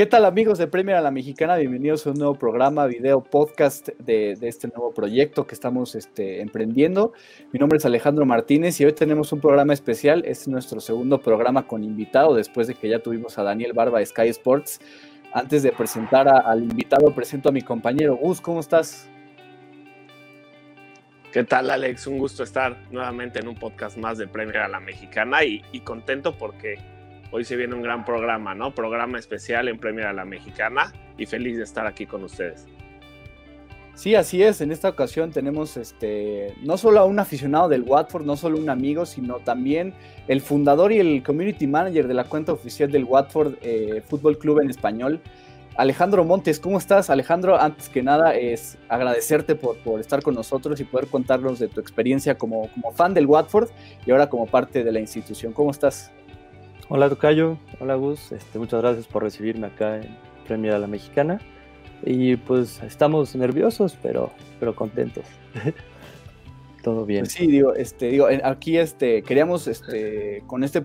[0.00, 1.56] ¿Qué tal amigos de Premier a la Mexicana?
[1.56, 7.12] Bienvenidos a un nuevo programa, video, podcast de, este nuevo proyecto que estamos este, emprendiendo.
[7.52, 10.20] Mi nombre es Alejandro Martínez y hoy tenemos un programa especial.
[10.20, 13.98] Este es nuestro segundo programa con invitado después de que ya tuvimos a Daniel Barba
[13.98, 14.80] de Sky Sports.
[15.34, 18.40] Antes de presentar al invitado, presento a mi compañero Gus.
[18.40, 19.06] ¿Cómo estás?
[21.30, 22.06] ¿Qué tal Alex?
[22.06, 26.38] Un gusto estar nuevamente en un podcast más de Premier a la Mexicana y contento
[26.38, 26.78] porque
[27.32, 28.74] Hoy se viene un gran programa, ¿no?
[28.74, 32.66] Programa especial en Premier a la Mexicana y feliz de estar aquí con ustedes.
[33.94, 34.60] Sí, así es.
[34.62, 38.70] En esta ocasión tenemos este, no solo a un aficionado del Watford, no solo un
[38.70, 39.94] amigo, sino también
[40.26, 44.60] el fundador y el community manager de la cuenta oficial del Watford eh, Fútbol Club
[44.60, 45.20] en español,
[45.76, 46.58] Alejandro Montes.
[46.58, 47.60] ¿Cómo estás, Alejandro?
[47.60, 51.80] Antes que nada, es agradecerte por, por estar con nosotros y poder contarnos de tu
[51.80, 53.68] experiencia como, como fan del Watford
[54.04, 55.52] y ahora como parte de la institución.
[55.52, 56.10] ¿Cómo estás?
[56.92, 60.08] Hola Tocayo, hola Gus, este, muchas gracias por recibirme acá en
[60.48, 61.40] Premier a la Mexicana.
[62.04, 65.24] Y pues estamos nerviosos, pero, pero contentos.
[66.82, 67.20] Todo bien.
[67.20, 70.82] Pues sí, digo, este, digo, aquí este, queríamos este, con este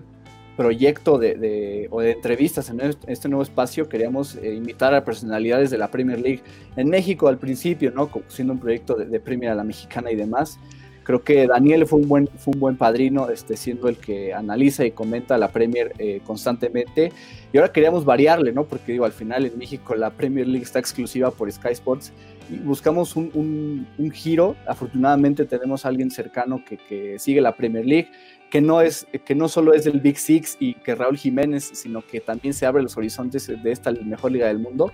[0.56, 5.78] proyecto de, o de entrevistas en este nuevo espacio, queríamos eh, invitar a personalidades de
[5.78, 6.42] la Premier League
[6.76, 8.08] en México al principio, ¿no?
[8.28, 10.60] Siendo un proyecto de, de Premier a la Mexicana y demás.
[11.06, 14.84] Creo que Daniel fue un buen, fue un buen padrino, este, siendo el que analiza
[14.84, 17.12] y comenta la Premier eh, constantemente.
[17.52, 18.64] Y ahora queríamos variarle, ¿no?
[18.64, 22.12] Porque digo, al final en México la Premier League está exclusiva por Sky Sports
[22.50, 24.56] y buscamos un, un, giro.
[24.66, 28.08] Afortunadamente tenemos a alguien cercano que, que, sigue la Premier League,
[28.50, 32.04] que no, es, que no solo es del Big Six y que Raúl Jiménez, sino
[32.04, 34.90] que también se abre los horizontes de esta mejor liga del mundo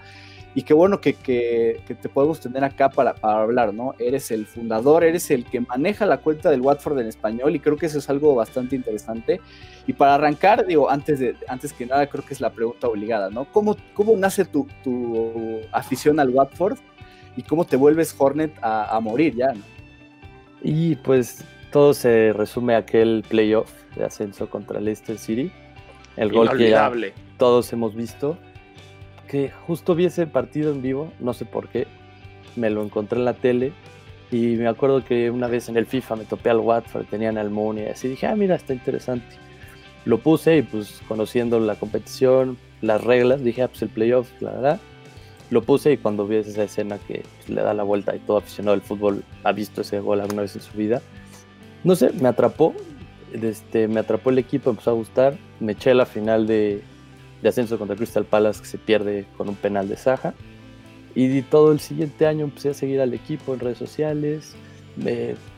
[0.54, 3.94] y qué bueno que, te podemos tener acá para, hablar, ¿no?
[3.98, 7.76] Eres el fundador, eres el que maneja la cuenta del Watford en español y creo
[7.76, 9.40] que eso es algo bastante interesante.
[9.86, 13.30] Y para arrancar, digo, antes, de, antes que nada, creo que es la pregunta obligada,
[13.30, 13.46] ¿no?
[13.46, 14.68] ¿Cómo, cómo nace tu,
[15.72, 16.78] afición al Watford
[17.34, 19.54] y cómo te vuelves Hornet a, morir ya?
[20.62, 25.50] Y pues todo se resume a aquel playoff de ascenso contra Leicester City.
[26.16, 28.36] El gol que todos hemos visto
[29.28, 31.86] que justo vi ese partido en vivo, no sé por qué,
[32.56, 33.72] me lo encontré en la tele
[34.30, 37.52] y me acuerdo que una vez en el FIFA me topé al Watford, tenían al
[37.78, 39.36] y así dije, ah, mira, está interesante.
[40.04, 44.52] Lo puse y pues conociendo la competición, las reglas, dije, ah, pues el playoff, la
[44.52, 44.80] verdad.
[45.50, 48.38] Lo puse y cuando vi esa escena que pues, le da la vuelta y todo
[48.38, 51.02] aficionado al fútbol ha visto ese gol alguna vez en su vida,
[51.84, 52.74] no sé, me atrapó,
[53.32, 56.82] este, me atrapó el equipo, empezó a gustar, me eché la final de,
[57.42, 60.34] de ascenso contra Crystal Palace que se pierde con un penal de Saja.
[61.14, 64.54] Y todo el siguiente año empecé a seguir al equipo en redes sociales.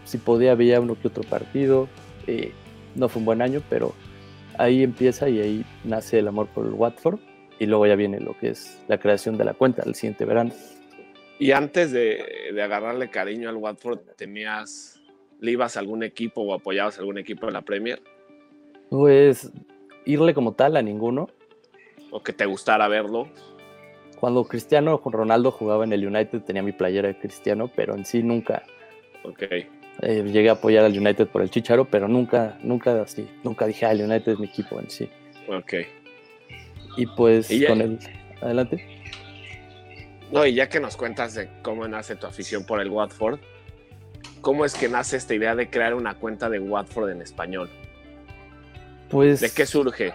[0.04, 1.88] si podía veía uno que otro partido.
[2.26, 2.52] Eh,
[2.94, 3.94] no fue un buen año, pero
[4.58, 7.20] ahí empieza y ahí nace el amor por el Watford.
[7.58, 10.52] Y luego ya viene lo que es la creación de la cuenta el siguiente verano.
[11.38, 15.00] Y antes de, de agarrarle cariño al Watford, ¿temías,
[15.40, 18.02] le ibas a algún equipo o apoyabas a algún equipo en la Premier?
[18.88, 19.52] Pues
[20.04, 21.28] irle como tal a ninguno
[22.14, 23.28] o que te gustara verlo?
[24.20, 28.22] Cuando Cristiano Ronaldo jugaba en el United tenía mi playera de Cristiano, pero en sí
[28.22, 28.62] nunca.
[29.24, 29.42] Ok.
[29.42, 33.86] Eh, llegué a apoyar al United por el Chicharo, pero nunca, nunca así, nunca dije,
[33.86, 35.10] ah, el United es mi equipo en sí.
[35.48, 35.74] Ok.
[36.96, 37.98] Y pues con el...
[38.40, 38.86] Adelante.
[40.30, 43.40] No, y ya que nos cuentas de cómo nace tu afición por el Watford,
[44.40, 47.68] ¿cómo es que nace esta idea de crear una cuenta de Watford en español?
[49.10, 49.40] Pues...
[49.40, 50.12] ¿De qué surge?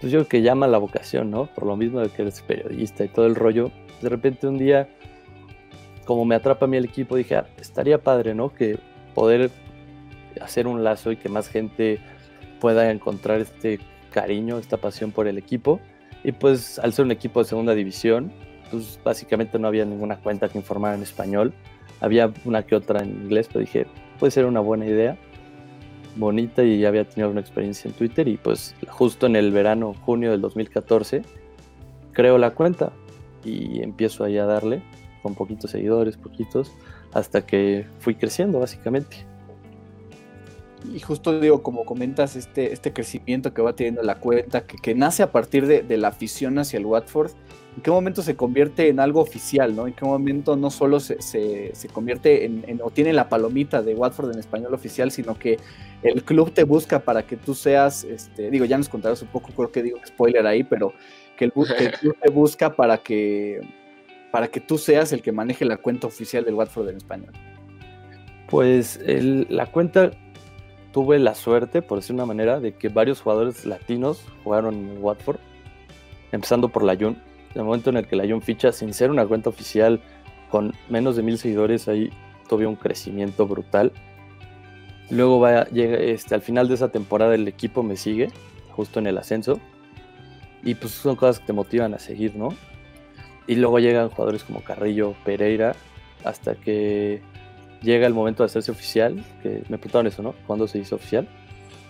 [0.00, 1.46] Pues yo creo que llama la vocación, ¿no?
[1.46, 3.70] Por lo mismo de que eres periodista y todo el rollo.
[4.02, 4.88] De repente un día,
[6.04, 8.52] como me atrapa a mí el equipo, dije, ah, estaría padre, ¿no?
[8.52, 8.78] Que
[9.14, 9.50] poder
[10.40, 12.00] hacer un lazo y que más gente
[12.60, 13.78] pueda encontrar este
[14.10, 15.80] cariño, esta pasión por el equipo.
[16.22, 18.32] Y pues al ser un equipo de segunda división,
[18.70, 21.52] pues básicamente no había ninguna cuenta que informara en español.
[22.00, 23.86] Había una que otra en inglés, pero dije,
[24.18, 25.16] puede ser una buena idea
[26.16, 29.94] bonita y ya había tenido una experiencia en Twitter y pues justo en el verano,
[30.02, 31.22] junio del 2014,
[32.12, 32.92] creo la cuenta
[33.44, 34.82] y empiezo ahí a darle
[35.22, 36.72] con poquitos seguidores, poquitos,
[37.12, 39.26] hasta que fui creciendo básicamente.
[40.92, 44.94] Y justo digo, como comentas, este, este crecimiento que va teniendo la cuenta, que, que
[44.94, 47.30] nace a partir de, la afición hacia el Watford,
[47.76, 49.74] ¿en qué momento se convierte en algo oficial?
[49.74, 49.86] ¿no?
[49.86, 53.94] ¿En qué momento no solo se, se, se convierte en, o tiene la palomita de
[53.94, 55.58] Watford en español oficial, sino que
[56.02, 59.50] el club te busca para que tú seas, este, digo, ya nos contarás un poco,
[59.56, 60.92] creo que digo spoiler ahí, pero
[61.38, 61.66] que el, club
[62.20, 63.60] te busca para que,
[64.30, 67.32] para que tú seas el que maneje la cuenta oficial del Watford en español.
[68.48, 69.00] Pues
[69.48, 70.10] la cuenta
[70.94, 75.40] tuve la suerte, por decir una manera, de que varios jugadores latinos jugaron en Watford,
[76.30, 77.20] empezando por la Jun,
[77.52, 80.00] En el momento en el que la Jun ficha sin ser una cuenta oficial
[80.50, 82.10] con menos de mil seguidores, ahí
[82.48, 83.90] tuve un crecimiento brutal.
[85.10, 88.30] Luego va, llega, este, al final de esa temporada el equipo me sigue,
[88.70, 89.58] justo en el ascenso.
[90.62, 92.50] Y pues son cosas que te motivan a seguir, ¿no?
[93.48, 95.74] Y luego llegan jugadores como Carrillo, Pereira,
[96.22, 97.20] hasta que
[97.84, 100.34] llega el momento de hacerse oficial, que me preguntaron eso, ¿no?
[100.46, 101.28] ¿Cuándo se hizo oficial?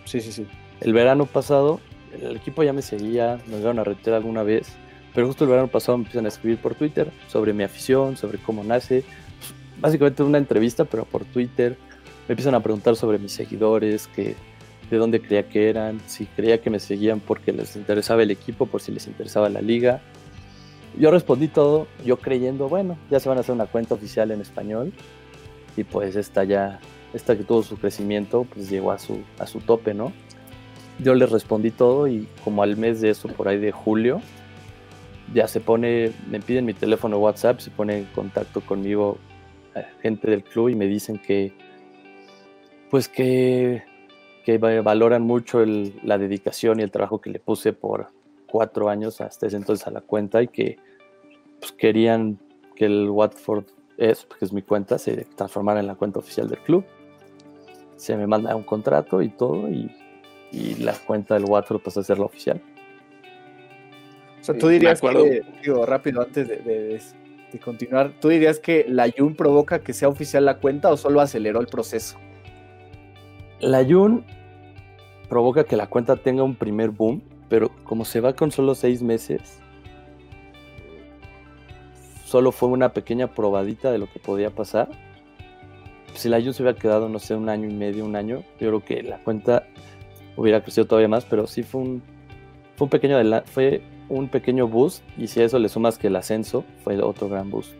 [0.04, 0.46] Sí, sí, sí.
[0.80, 1.80] El verano pasado,
[2.20, 4.68] el equipo ya me seguía, me llegaron a retirar alguna vez,
[5.14, 8.38] pero justo el verano pasado me empiezan a escribir por Twitter sobre mi afición, sobre
[8.38, 9.04] cómo nace,
[9.80, 11.76] básicamente una entrevista, pero por Twitter.
[12.26, 14.34] Me empiezan a preguntar sobre mis seguidores, que,
[14.90, 18.66] de dónde creía que eran, si creía que me seguían porque les interesaba el equipo,
[18.66, 20.00] por si les interesaba la liga.
[20.98, 24.40] Yo respondí todo, yo creyendo, bueno, ya se van a hacer una cuenta oficial en
[24.40, 24.92] español.
[25.76, 26.80] Y pues esta ya,
[27.12, 30.12] esta que tuvo su crecimiento, pues llegó a su, a su tope, ¿no?
[31.00, 34.20] Yo les respondí todo y como al mes de eso, por ahí de julio,
[35.32, 39.18] ya se pone, me piden mi teléfono WhatsApp, se pone en contacto conmigo
[40.00, 41.52] gente del club y me dicen que,
[42.90, 43.82] pues que,
[44.44, 48.08] que valoran mucho la dedicación y el trabajo que le puse por
[48.46, 50.76] cuatro años hasta ese entonces a la cuenta y que
[51.58, 52.38] pues, querían
[52.76, 53.64] que el Watford
[53.98, 56.84] es, que es mi cuenta, se transformara en la cuenta oficial del club.
[57.96, 59.90] Se me manda un contrato y todo y,
[60.50, 62.60] y la cuenta del Watford pasó a ser la oficial.
[64.40, 67.00] O sea, tú dirías que, digo, rápido antes de, de,
[67.60, 71.60] continuar, ¿tú dirías que la Jun provoca que sea oficial la cuenta o solo aceleró
[71.60, 72.18] el proceso?
[73.60, 74.24] La Jun
[75.28, 79.02] provoca que la cuenta tenga un primer boom, pero como se va con solo seis
[79.02, 79.60] meses,
[82.34, 84.88] solo fue una pequeña probadita de lo que podía pasar.
[86.14, 88.70] Si la Jun se hubiera quedado, no sé, un año y medio, un año, yo
[88.70, 89.68] creo que la cuenta
[90.34, 92.02] hubiera crecido todavía más, pero sí fue un,
[92.74, 96.16] fue un pequeño fue un pequeño boost y si a eso le sumas que el
[96.16, 97.72] ascenso fue otro gran boost.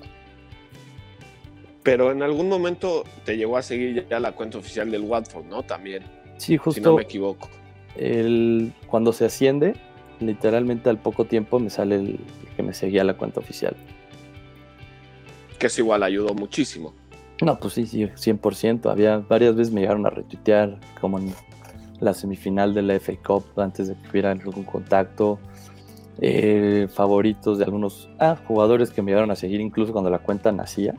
[1.82, 5.64] Pero en algún momento te llegó a seguir ya la cuenta oficial del Watford, ¿no?
[5.64, 6.04] También.
[6.36, 6.80] Sí, justo.
[6.80, 7.48] Si no me equivoco.
[7.96, 9.74] El, cuando se asciende,
[10.20, 12.20] literalmente al poco tiempo me sale el,
[12.56, 13.74] que me seguía la cuenta oficial.
[15.58, 16.94] Que eso igual ayudó muchísimo.
[17.42, 18.90] No, pues sí, sí, 100%.
[18.90, 21.34] Había varias veces me llegaron a retuitear, como en
[22.00, 25.38] la semifinal de la FA Cup, antes de que hubiera algún contacto.
[26.20, 30.52] Eh, favoritos de algunos ah, jugadores que me llegaron a seguir incluso cuando la cuenta
[30.52, 30.94] nacía.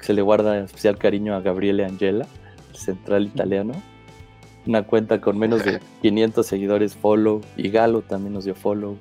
[0.00, 2.26] Se le guarda especial cariño a Gabriele Angela,
[2.70, 3.72] el central italiano.
[4.66, 8.98] Una cuenta con menos de 500 seguidores follow y Galo también nos dio follow.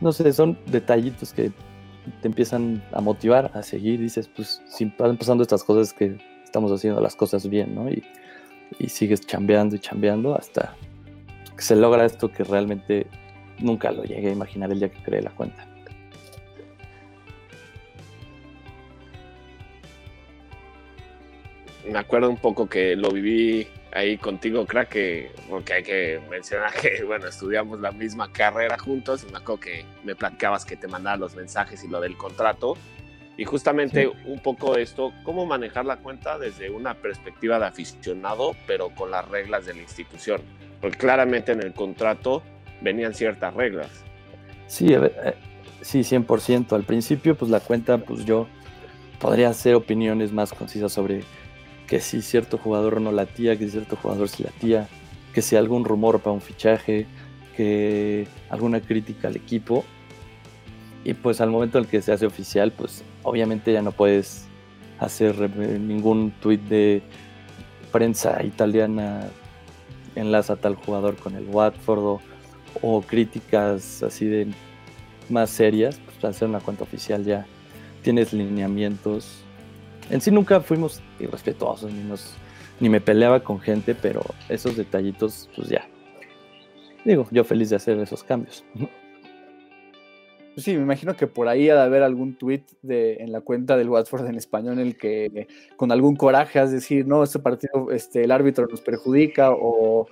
[0.00, 1.52] No sé, son detallitos que
[2.20, 4.00] te empiezan a motivar a seguir.
[4.00, 7.88] Dices, pues si están pasando estas cosas que estamos haciendo las cosas bien, ¿no?
[7.90, 10.76] Y sigues chambeando y chambeando hasta
[11.56, 13.06] que se logra esto que realmente
[13.58, 15.66] nunca lo llegué a imaginar el día que creé la cuenta.
[21.90, 26.72] Me acuerdo un poco que lo viví ahí contigo, crack, que, porque hay que mencionar
[26.74, 30.88] que, bueno, estudiamos la misma carrera juntos y me acuerdo que me platicabas que te
[30.88, 32.76] mandaba los mensajes y lo del contrato.
[33.36, 38.90] Y justamente un poco esto, cómo manejar la cuenta desde una perspectiva de aficionado, pero
[38.90, 40.40] con las reglas de la institución.
[40.80, 42.42] Porque claramente en el contrato
[42.80, 43.88] venían ciertas reglas.
[44.68, 45.34] Sí, eh,
[45.80, 46.76] sí, 100%.
[46.76, 48.46] Al principio, pues la cuenta, pues yo
[49.18, 51.24] podría hacer opiniones más concisas sobre
[51.86, 54.88] que si cierto jugador no latía, que si cierto jugador sí latía,
[55.32, 57.06] que si algún rumor para un fichaje,
[57.56, 59.84] que alguna crítica al equipo.
[61.04, 64.46] Y pues al momento en que se hace oficial, pues obviamente ya no puedes
[64.98, 65.50] hacer
[65.80, 67.02] ningún tuit de
[67.92, 69.28] prensa italiana
[70.14, 72.20] enlaza a tal jugador con el Watford o
[72.82, 74.48] o críticas así de
[75.28, 77.46] más serias, pues hacer una cuenta oficial ya
[78.02, 79.43] tienes lineamientos.
[80.10, 82.34] En sí nunca fuimos irrespetuosos, ni, nos,
[82.80, 85.86] ni me peleaba con gente, pero esos detallitos, pues ya.
[87.04, 88.64] Digo, yo feliz de hacer esos cambios.
[90.56, 93.76] Sí, me imagino que por ahí ha de haber algún tweet de, en la cuenta
[93.76, 97.90] del Watford en español en el que con algún coraje has decir, no, este partido,
[97.90, 100.06] este, el árbitro nos perjudica o,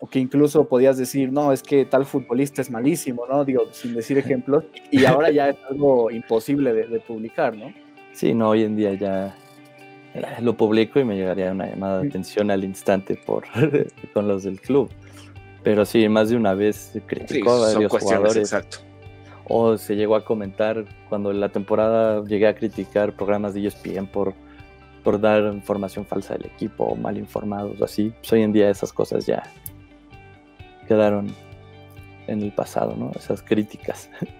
[0.00, 3.44] o que incluso podías decir, no, es que tal futbolista es malísimo, ¿no?
[3.44, 7.72] Digo, sin decir ejemplos, y ahora ya es algo imposible de, publicar, ¿no?
[8.20, 9.34] Sí, no, hoy en día ya
[10.42, 13.44] lo publico y me llegaría una llamada de atención al instante por
[14.12, 14.90] con los del club.
[15.62, 18.36] Pero sí, más de una vez criticó a varios jugadores.
[18.36, 18.80] Exacto.
[19.48, 24.06] O se llegó a comentar cuando en la temporada llegué a criticar programas de ESPN
[24.06, 24.34] por,
[25.02, 28.12] por dar información falsa del equipo o mal informados, así.
[28.18, 29.44] Pues hoy en día esas cosas ya,
[30.86, 31.34] quedaron
[32.26, 33.12] en el pasado, ¿no?
[33.16, 34.10] Esas críticas.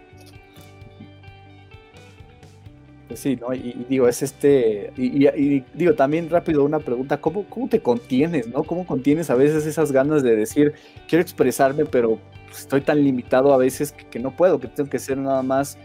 [3.17, 3.53] sí, ¿no?
[3.55, 8.63] Y, digo, es este, y, digo, también rápido una pregunta, ¿cómo, ¿cómo te contienes, ¿no?
[8.65, 10.75] ¿Cómo contienes a veces esas ganas de decir,
[11.09, 12.19] quiero expresarme, pero
[12.51, 15.79] estoy tan limitado a veces que, no puedo, que tengo que ser nada más,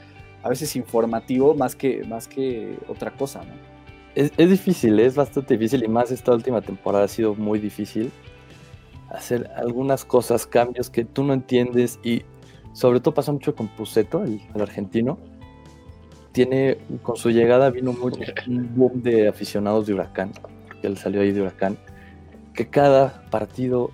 [0.44, 3.54] a veces informativo, más que, más que otra cosa, ¿no?
[4.16, 8.12] Es, es difícil, es bastante difícil, y más esta última temporada ha sido muy difícil
[9.10, 12.24] hacer algunas cosas, cambios que tú no entiendes, y
[12.74, 15.18] sobre todo pasa mucho con Puseto, el argentino,
[16.36, 20.34] tiene, con su llegada vino un boom de aficionados de Huracán,
[20.68, 21.78] porque él salió ahí de Huracán,
[22.54, 23.90] que cada partido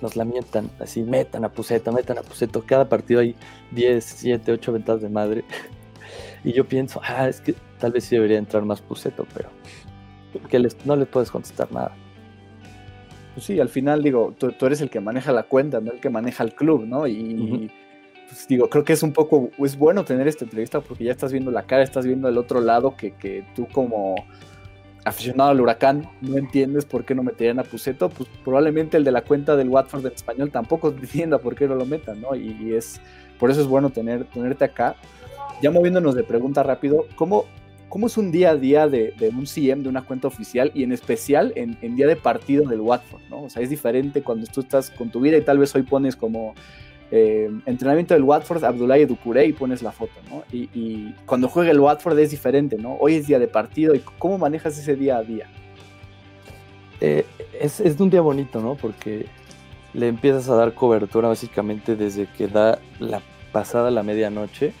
[0.00, 3.34] nos lamentan, así, metan a Puseto, metan a Puseto, cada partido hay
[3.72, 5.44] 10, 7, 8 ventajas de madre.
[6.44, 9.48] Y yo pienso, ah, es que tal vez sí debería entrar más Puseto, pero
[10.48, 11.94] que no les puedes contestar nada.
[13.34, 16.10] Pues sí, al final digo, tú, eres el que maneja la cuenta, no el que
[16.10, 17.06] maneja el club, ¿no?
[17.06, 17.70] Y,
[18.32, 21.32] pues, digo, creo que es un poco, es bueno tener esta entrevista porque ya estás
[21.32, 24.14] viendo la cara, estás viendo el otro lado que, que tú como
[25.04, 29.12] aficionado al huracán no entiendes por qué no meterían a Puseto, pues probablemente el de
[29.12, 32.34] la cuenta del Watford en español tampoco entienda por qué no lo metan, ¿no?
[32.34, 33.02] Y, es,
[33.38, 34.96] por eso es bueno tener, tenerte acá.
[35.60, 37.44] Ya moviéndonos de pregunta rápido, ¿cómo,
[37.90, 40.84] cómo es un día a día de, de un CM de una cuenta oficial y
[40.84, 43.42] en especial en, en, día de partido del Watford, ¿no?
[43.42, 46.16] O sea, es diferente cuando tú estás con tu vida y tal vez hoy pones
[46.16, 46.54] como
[47.14, 50.44] eh, entrenamiento del Watford, Abdoulaye Ducuré y pones la foto, ¿no?
[50.50, 52.94] Y, cuando juega el Watford es diferente, ¿no?
[52.94, 55.46] Hoy es día de partido y ¿cómo manejas ese día a día?
[57.02, 57.26] Eh,
[57.60, 58.76] es, es un día bonito, ¿no?
[58.76, 59.26] Porque
[59.92, 63.20] le empiezas a dar cobertura básicamente desde que da la
[63.52, 64.72] pasada la medianoche.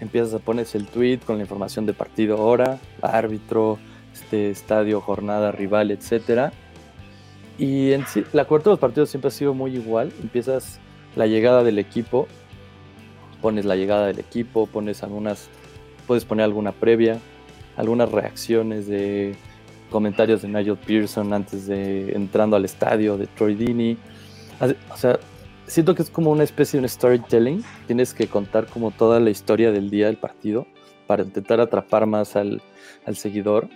[0.00, 3.78] Empiezas a poner el tweet con la información de partido, hora, árbitro,
[4.12, 6.52] este estadio, jornada, rival, etcétera.
[7.56, 10.12] Y en la cobertura de los partidos siempre ha sido muy igual.
[10.20, 10.80] Empiezas
[11.16, 12.28] la llegada del equipo,
[13.42, 15.48] pones la llegada del equipo, pones algunas,
[16.06, 17.18] puedes poner alguna previa,
[17.76, 19.34] algunas reacciones de
[19.90, 23.96] comentarios de Nigel Pearson antes de entrando al estadio de Troy Dini.
[24.92, 25.18] O sea,
[25.66, 27.64] siento que es como una especie de storytelling.
[27.86, 30.66] Tienes que contar como toda la historia del día del partido
[31.06, 32.62] para intentar atrapar más al,
[33.04, 33.68] al seguidor.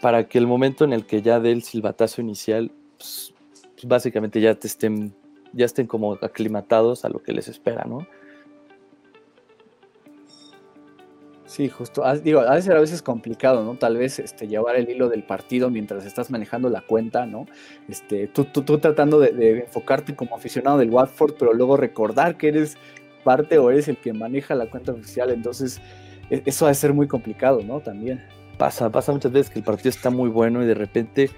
[0.00, 3.34] Para que el momento en el que ya dé el silbatazo inicial, pues
[3.82, 5.14] básicamente ya te estén
[5.52, 8.06] ya estén como aclimatados a lo que les espera, ¿no?
[11.50, 12.04] Sí, justo.
[12.22, 13.74] Digo, ha de ser a veces complicado, ¿no?
[13.74, 17.46] Tal vez este, llevar el hilo del partido mientras estás manejando la cuenta, ¿no?
[17.88, 22.46] Este, tú, tú, tú tratando de, enfocarte como aficionado del Watford, pero luego recordar que
[22.46, 22.76] eres
[23.24, 25.30] parte o eres el que maneja la cuenta oficial.
[25.30, 25.80] Entonces,
[26.30, 27.80] e, eso ha de ser muy complicado, ¿no?
[27.80, 28.24] También.
[28.56, 31.30] Pasa, pasa muchas veces que el partido está muy bueno y de repente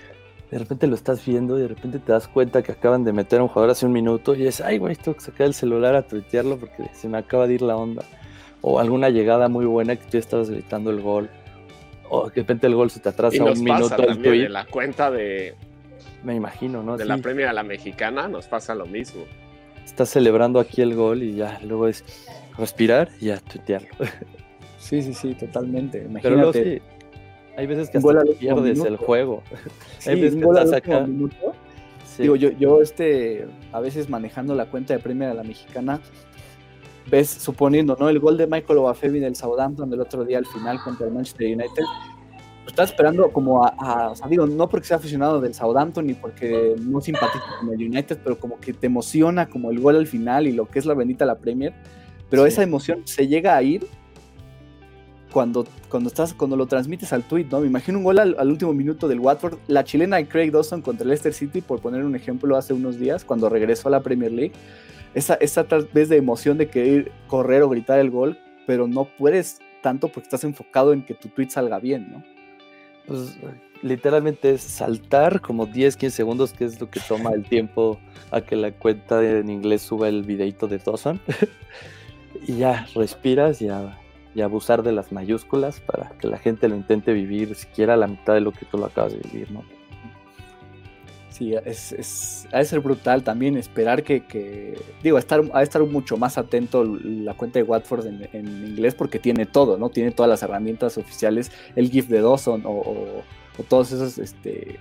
[0.52, 3.40] de repente lo estás viendo y de repente te das cuenta que acaban de meter
[3.40, 5.94] a un jugador hace un minuto y es, ay, güey, tengo que sacar el celular
[5.94, 8.04] a tuitearlo porque se me acaba de ir la onda.
[8.60, 11.30] O alguna llegada muy buena que tú estabas gritando el gol.
[12.10, 13.96] O de repente el gol se te atrasa un minuto.
[13.96, 15.54] De la cuenta de.
[16.22, 16.98] Me imagino, ¿no?
[16.98, 19.24] De la Premier a la mexicana nos pasa lo mismo.
[19.86, 22.04] Estás celebrando aquí el gol y ya luego es
[22.58, 23.88] respirar y ya tuitearlo.
[24.76, 26.04] Sí, sí, sí, totalmente.
[26.04, 26.82] Imagínate.
[27.56, 29.42] Hay veces que hasta pierdes el juego.
[30.06, 31.06] Hay veces que estás acá.
[32.18, 36.00] Digo, yo, yo este, a veces manejando la cuenta de Premier a la mexicana,
[37.10, 38.08] ves, suponiendo, ¿no?
[38.08, 41.46] El gol de Michael Obafemi del Southampton del otro día al final contra el Manchester
[41.46, 41.84] United.
[42.62, 46.14] Pues estás esperando como a, o sea, digo, no porque sea aficionado del Southampton ni
[46.14, 50.06] porque no simpatiza con el United, pero como que te emociona como el gol al
[50.06, 51.72] final y lo que es la bendita la Premier.
[52.30, 53.86] Pero esa emoción se llega a ir
[55.32, 57.60] cuando, cuando, estás, cuando lo transmites al tweet, ¿no?
[57.60, 61.06] Me imagino un gol al, último minuto del Watford, la chilena de Craig Dawson contra
[61.06, 64.52] Leicester City, por poner un ejemplo, hace unos días, cuando regresó a la Premier League.
[65.14, 69.08] Esa, esa tal vez de emoción de querer correr o gritar el gol, pero no
[69.18, 72.24] puedes tanto porque estás enfocado en que tu tweet salga bien, ¿no?
[73.06, 73.36] Pues
[73.82, 77.98] literalmente es saltar como 10, 15 segundos, que es lo que toma el tiempo
[78.30, 81.20] a que la cuenta en inglés suba el videito de Dawson.
[82.46, 83.98] y ya respiras, ya
[84.34, 88.06] y abusar de las mayúsculas para que la gente lo intente vivir siquiera a la
[88.06, 89.62] mitad de lo que tú lo acabas de vivir, ¿no?
[91.32, 95.82] Sí, es, es, ha de ser brutal también esperar que, digo, estar, ha de estar
[95.82, 99.88] mucho más atento la cuenta de Watford en, inglés porque tiene todo, ¿no?
[99.88, 104.78] Tiene todas las herramientas oficiales, el GIF de Dawson o, o, todos esos este,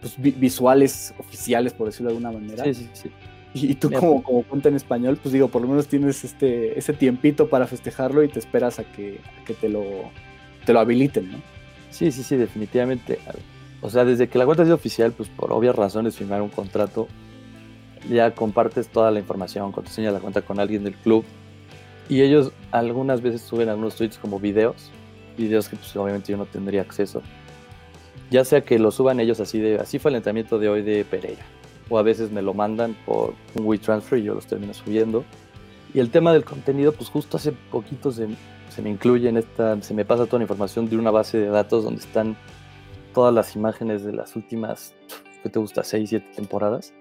[0.00, 2.64] pues, visuales oficiales, por decirlo de alguna manera.
[2.64, 3.10] Sí, sí, sí.
[3.54, 6.94] Y tú como, como cuenta en español, pues digo, por lo menos tienes este, ese
[6.94, 9.84] tiempito para festejarlo y te esperas a que, que te, lo,
[10.64, 11.38] te lo habiliten, ¿no?
[11.90, 13.18] Sí, sí, sí, definitivamente.
[13.82, 17.08] O sea, desde que la cuenta es oficial, pues por obvias razones firmar un contrato,
[18.08, 21.24] ya compartes toda la información, contraseña la cuenta con alguien del club
[22.08, 24.90] Y ellos algunas veces suben algunos tweets como videos,
[25.36, 27.22] videos que pues obviamente yo no tendría acceso.
[28.30, 31.04] Ya sea que lo suban ellos así de, así fue el entrenamiento de hoy de
[31.04, 31.44] Pereira.
[31.92, 35.24] O a veces me lo mandan por un WeTransfer y yo los termino subiendo.
[35.92, 38.28] Y el tema del contenido, pues justo hace poquito se,
[38.70, 41.48] se me incluye en esta, se me pasa toda la información de una base de
[41.48, 42.34] datos donde están
[43.12, 44.94] todas las imágenes de las últimas,
[45.42, 45.84] ¿qué te gusta?
[45.84, 46.94] 6, 7 temporadas.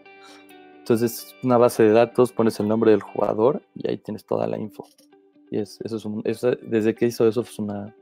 [0.79, 4.57] Entonces, una base de datos, pones el nombre del jugador y ahí tienes toda la
[4.57, 4.89] info.
[5.49, 7.95] Y es, eso es un, desde que hizo eso es una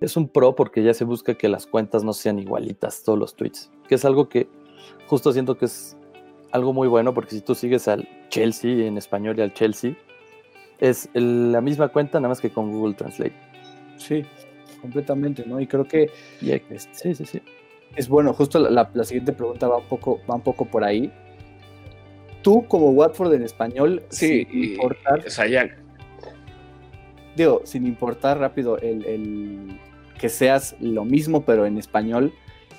[0.00, 3.34] es un pro porque ya se busca que las cuentas no sean igualitas todos los
[3.34, 4.48] tweets, que es algo que
[5.06, 5.96] justo siento que es
[6.52, 9.94] algo muy bueno porque si tú sigues al Chelsea en español y al Chelsea
[10.78, 13.34] es la misma cuenta nada más que con Google Translate.
[13.96, 14.24] Sí,
[14.80, 15.60] completamente, ¿no?
[15.60, 16.10] Y creo que
[16.92, 17.42] sí, sí, sí.
[17.96, 21.12] Es bueno, justo la, siguiente pregunta va un poco va un poco por ahí.
[22.42, 25.24] Tú como Watford en español, sí, sin importar,
[27.36, 29.78] digo, sin importar rápido el,
[30.18, 32.32] que seas lo mismo pero en español,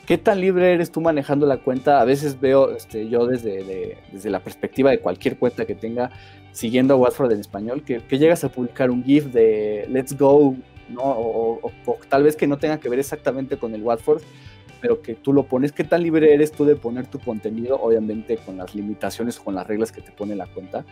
[0.10, 2.02] ¿qué tan libre eres tú manejando la cuenta?
[2.02, 6.10] A veces veo este, yo desde, la perspectiva de cualquier cuenta que tenga
[6.52, 10.56] siguiendo a Watford en español, que, llegas a publicar un GIF de Let's Go,
[10.90, 11.04] ¿no?
[11.04, 11.72] O,
[12.10, 14.24] tal vez que no tenga que ver exactamente con el Watford,
[14.82, 15.72] pero que tú lo pones.
[15.72, 17.80] ¿Qué tan libre eres tú de poner tu contenido?
[17.80, 20.86] Obviamente con las limitaciones o con las reglas que te pone la cuenta.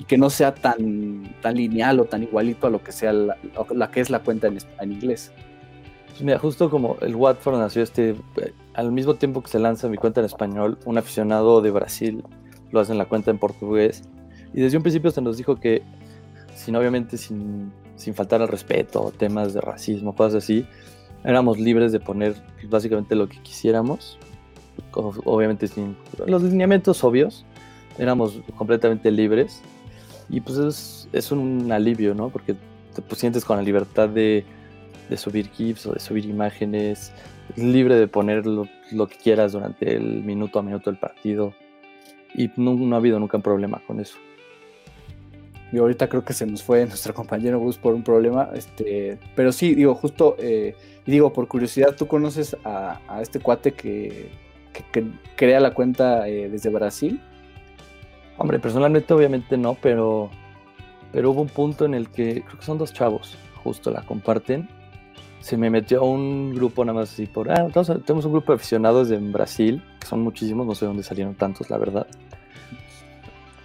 [0.00, 3.36] Y que no sea tan, tan lineal o tan igualito a lo que sea la,
[3.92, 5.30] que es la cuenta en, en inglés.
[6.18, 8.16] Pues mira, justo como el Watford nació este,
[8.74, 12.24] al mismo tiempo que se lanza mi cuenta en español, un aficionado de Brasil
[12.72, 14.02] lo hace en la cuenta en portugués.
[14.52, 15.84] Y desde un principio se nos dijo que,
[16.56, 20.66] sin obviamente sin, sin faltar al respeto, temas de racismo, cosas así,
[21.22, 22.34] éramos libres de poner
[22.68, 24.18] básicamente lo que quisiéramos,
[25.24, 27.44] obviamente sin los lineamientos obvios,
[27.96, 29.62] éramos completamente libres
[30.28, 32.28] y pues es, es un alivio, ¿no?
[32.28, 32.54] Porque
[32.92, 34.44] te pues, sientes con la libertad de,
[35.08, 37.12] de, subir GIFs o de subir imágenes,
[37.56, 41.54] libre de poner lo, lo, que quieras durante el minuto a minuto del partido
[42.34, 44.18] y no, no ha habido nunca un problema con eso.
[45.72, 48.50] Y ahorita creo que se nos fue nuestro compañero Gus por un problema.
[48.54, 50.74] Este, pero sí, digo, justo, eh,
[51.06, 54.30] digo, por curiosidad, ¿tú conoces a, este cuate que,
[55.36, 57.20] crea la cuenta eh, desde Brasil?
[58.36, 60.30] Hombre, personalmente obviamente no, pero,
[61.12, 64.68] pero hubo un punto en el que creo que son dos chavos, justo la comparten.
[65.48, 67.68] Se me metió a un grupo nada más así por, ah,
[68.04, 71.70] tenemos un grupo de aficionados en Brasil, que son muchísimos, no sé dónde salieron tantos,
[71.70, 72.06] la verdad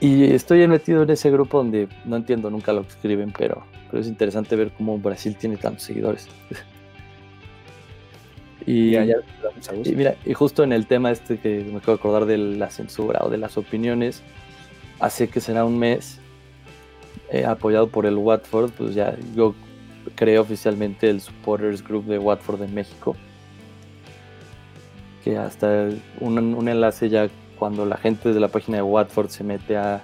[0.03, 4.01] y estoy metido en ese grupo donde no entiendo nunca lo que escriben, pero, pero
[4.01, 6.27] es interesante ver cómo Brasil tiene tantos seguidores.
[8.65, 12.37] y, y, mira, y justo en el tema este que me acabo de acordar de
[12.37, 14.23] la censura o de las opiniones,
[14.99, 16.19] hace que será un mes,
[17.31, 19.55] eh, apoyado por el Watford, pues ya yo
[20.15, 23.15] creé oficialmente el Supporters Group de Watford en México.
[25.23, 25.89] Que hasta
[26.19, 27.29] un, un enlace ya
[27.63, 30.03] cuando la gente de la página de Watford se mete a,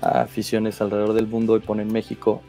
[0.00, 2.42] aficiones alrededor del mundo y pone en México,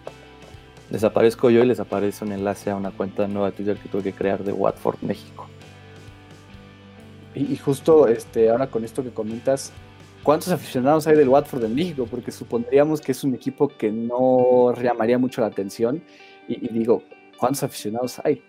[0.90, 4.02] les aparezco yo y les aparece un enlace a una cuenta nueva Twitter que tuve
[4.02, 5.48] que crear de Watford México.
[7.36, 9.72] Y, justo este, ahora con esto que comentas,
[10.24, 12.08] ¿cuántos aficionados hay del Watford en México?
[12.10, 16.02] Porque supondríamos que es un equipo que no llamaría mucho la atención.
[16.48, 17.04] Y, y digo,
[17.38, 18.44] ¿cuántos aficionados hay?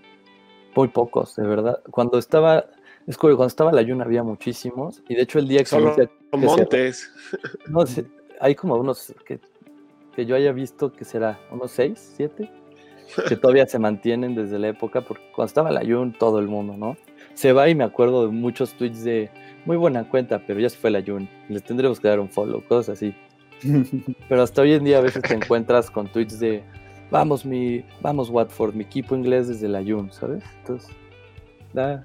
[0.74, 1.82] Muy pocos, de verdad.
[1.90, 2.66] Cuando estaba
[3.06, 5.02] es cuando estaba la Yuna había muchísimos.
[5.08, 5.94] Y de hecho, el día que Solo
[6.32, 7.10] montes.
[7.68, 8.06] no sé,
[8.40, 9.40] hay como unos que,
[10.14, 12.50] que, yo haya visto que será unos seis, siete,
[13.28, 16.74] que todavía se mantienen desde la época, porque cuando estaba la Yun, todo el mundo,
[16.76, 16.96] ¿no?
[17.34, 19.30] Se va y me acuerdo de muchos tweets de
[19.64, 21.28] muy buena cuenta, pero ya se fue la Yun.
[21.48, 23.14] Les tendremos que dar un follow, cosas así.
[24.28, 26.62] pero hasta hoy en día a veces te encuentras con tweets de
[27.12, 30.42] vamos mi, vamos Watford, mi equipo inglés desde la Jun, ¿sabes?
[30.60, 30.90] Entonces,
[31.74, 32.02] da,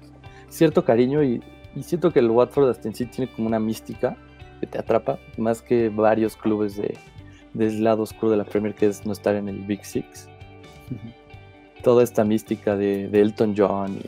[0.50, 1.42] cierto cariño y,
[1.80, 4.16] siento que el Watford hasta en sí tiene como una mística
[4.60, 6.96] que te atrapa, más que varios clubes de,
[7.54, 10.28] del lado oscuro de la Premier, que es no estar en el Big Six.
[11.82, 13.98] Toda esta mística de, Elton John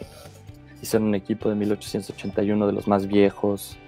[0.83, 3.79] y, ser un equipo de 1881 de los más viejos.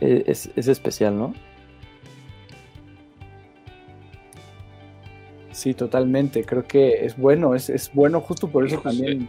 [0.00, 1.34] E, es, es especial, ¿no?
[5.58, 6.44] Sí, totalmente.
[6.44, 9.28] Creo que es bueno, es, es bueno justo por eso también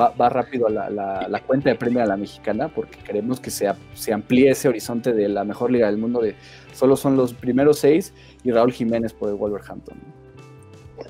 [0.00, 3.50] va, va, rápido a la, la, cuenta de premio a la mexicana, porque queremos que
[3.50, 6.36] se, se amplíe ese horizonte de la mejor liga del mundo de
[6.72, 9.98] solo son los primeros seis y Raúl Jiménez por el Wolverhampton.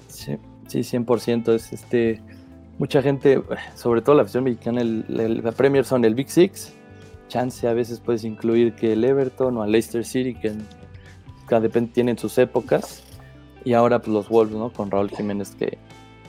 [0.08, 1.54] Sí, sí, 100%.
[1.54, 2.20] Es este,
[2.78, 3.40] mucha gente,
[3.76, 6.74] sobre todo la afición mexicana, el, la Premier son el Big Six.
[7.28, 10.52] Chance a veces puedes incluir que el Everton o el Leicester City, que
[11.46, 13.04] cada depende tienen sus épocas
[13.64, 14.72] Y ahora pues, los Wolves, ¿no?
[14.72, 15.78] Con Raúl Jiménez que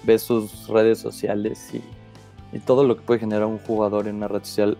[0.03, 1.81] ve sus redes sociales y,
[2.55, 4.77] y todo lo que puede generar un jugador en una red social.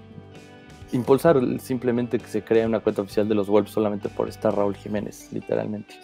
[0.91, 4.75] Impulsar simplemente que se crea una cuenta oficial de los Wolves solamente por estar Raúl
[4.75, 5.95] Jiménez, literalmente.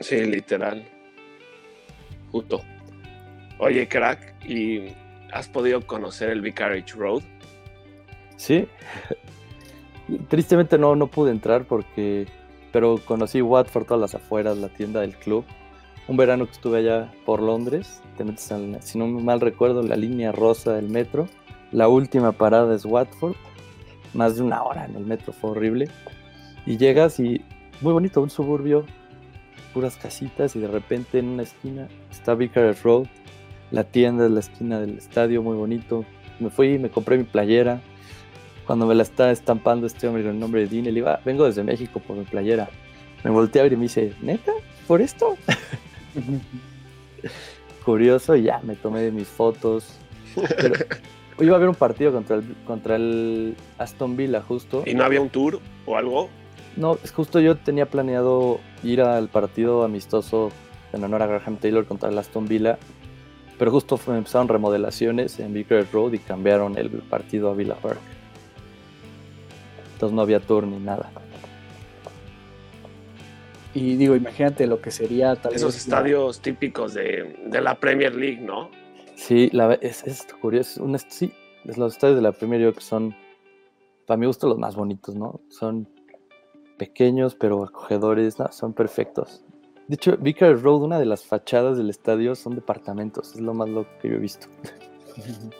[0.00, 0.84] Sí, literal.
[2.32, 2.60] Justo.
[3.58, 4.88] Oye, crack, ¿y
[5.32, 7.22] has podido conocer el Vicarage Road?
[8.36, 8.68] Sí.
[10.28, 12.26] Tristemente no, no pude entrar porque.
[12.72, 15.44] Pero conocí Watford, todas las afueras, la tienda del club.
[16.08, 18.02] Un verano que estuve allá por Londres.
[18.80, 21.26] Si no mal recuerdo, la línea rosa del metro.
[21.72, 23.34] La última parada es Watford.
[24.14, 25.88] Más de una hora en el metro, fue horrible.
[26.66, 27.42] Y llegas y
[27.80, 28.86] muy bonito, un suburbio,
[29.74, 33.06] puras casitas y de repente en una esquina está Vicarage Road,
[33.70, 36.04] la tienda de la esquina del estadio, muy bonito.
[36.40, 37.82] Me fui, y me compré mi playera.
[38.66, 41.44] Cuando me la está estampando este hombre con el nombre de Dean, le ah, vengo
[41.44, 42.68] desde México por mi playera.
[43.22, 44.52] Me volteé a ver y me dice, ¿neta?
[44.86, 45.36] ¿Por esto?
[47.84, 49.98] Curioso, y ya me tomé mis fotos.
[50.34, 50.74] Pero
[51.38, 54.82] iba a haber un partido contra el, contra el Aston Villa, justo.
[54.84, 56.28] ¿Y no había un tour o algo?
[56.76, 60.50] No, es justo yo tenía planeado ir al partido amistoso
[60.92, 62.78] en honor a Graham Taylor contra el Aston Villa,
[63.58, 68.00] pero justo empezaron remodelaciones en Vicarage Road y cambiaron el partido a Villa Park.
[69.96, 71.10] Entonces no había tour ni nada.
[73.72, 78.70] Y digo, imagínate lo que sería tal Esos estadios típicos de, la Premier League, ¿no?
[79.14, 80.84] Sí, la, es, es curioso.
[80.84, 81.32] Un, sí,
[81.64, 83.14] los estadios de la Premier League son,
[84.06, 85.40] para mi gusto, los más bonitos, ¿no?
[85.48, 85.88] Son
[86.76, 89.46] pequeños pero acogedores, son perfectos.
[89.88, 93.70] De hecho, Vicar Road, una de las fachadas del estadio son departamentos, es lo más
[93.70, 94.46] loco que yo he visto.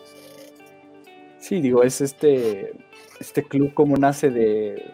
[1.38, 2.72] Sí, digo, es este,
[3.20, 4.92] este club como nace de,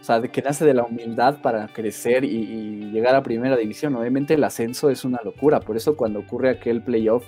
[0.00, 3.96] o sea, de que nace de la humildad para crecer y, llegar a primera división.
[3.96, 7.24] Obviamente el ascenso es una locura, por eso cuando ocurre aquel playoff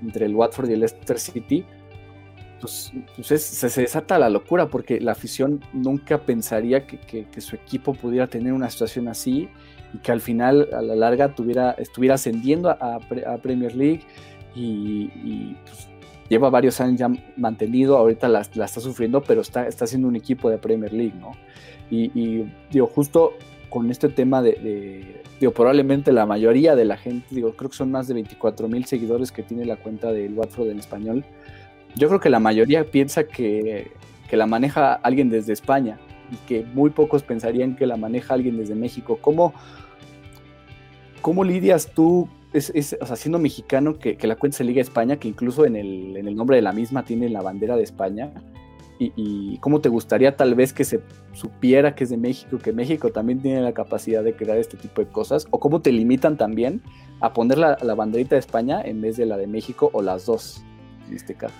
[0.00, 1.64] entre el Watford y el Leicester City,
[2.60, 8.28] pues, pues se, desata la locura porque la afición nunca pensaría que, su equipo pudiera
[8.28, 9.48] tener una situación así
[9.92, 13.00] y que al final, a la larga, tuviera, estuviera ascendiendo a,
[13.42, 14.02] Premier League
[14.54, 15.88] y, pues,
[16.32, 20.48] lleva varios años ya mantenido, ahorita la, está sufriendo, pero está, está siendo un equipo
[20.48, 21.32] de Premier League, ¿no?
[21.90, 23.34] Y, digo, justo
[23.68, 27.90] con este tema de, digo, probablemente la mayoría de la gente, digo, creo que son
[27.90, 31.22] más de 24 mil seguidores que tiene la cuenta del Watford en español,
[31.96, 33.90] yo creo que la mayoría piensa que,
[34.30, 35.98] la maneja alguien desde España
[36.32, 39.18] y que muy pocos pensarían que la maneja alguien desde México.
[39.20, 39.52] ¿Cómo,
[41.20, 45.16] cómo lidias tú, es, o sea, siendo mexicano, que, la cuenta se liga a España,
[45.16, 48.32] que incluso en el, en el nombre de la misma tiene la bandera de España?
[48.98, 51.00] Y, cómo te gustaría tal vez que se
[51.32, 55.00] supiera que es de México, que México también tiene la capacidad de crear este tipo
[55.00, 56.82] de cosas, o cómo te limitan también
[57.18, 60.26] a poner la, la banderita de España en vez de la de México o las
[60.26, 60.62] dos
[61.08, 61.54] en este caso.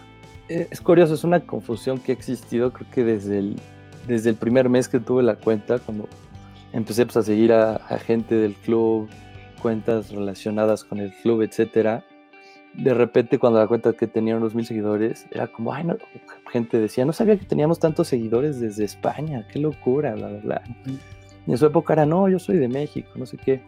[0.49, 3.57] Eh, es curioso, es una confusión que ha existido, creo que desde el,
[4.07, 6.09] desde el primer mes que tuve la cuenta, cuando
[6.73, 9.09] empecé pues, a seguir a, gente del club,
[9.63, 12.05] cuentas relacionadas con el club, etcétera.
[12.75, 15.97] De repente, cuando la cuenta que tenía unos mil seguidores, era como, ay, no,
[16.51, 20.63] gente decía, no sabía que teníamos tantos seguidores desde España, qué locura, bla, bla, bla.
[21.47, 23.63] Y en su época era, no, yo soy de México, no sé qué.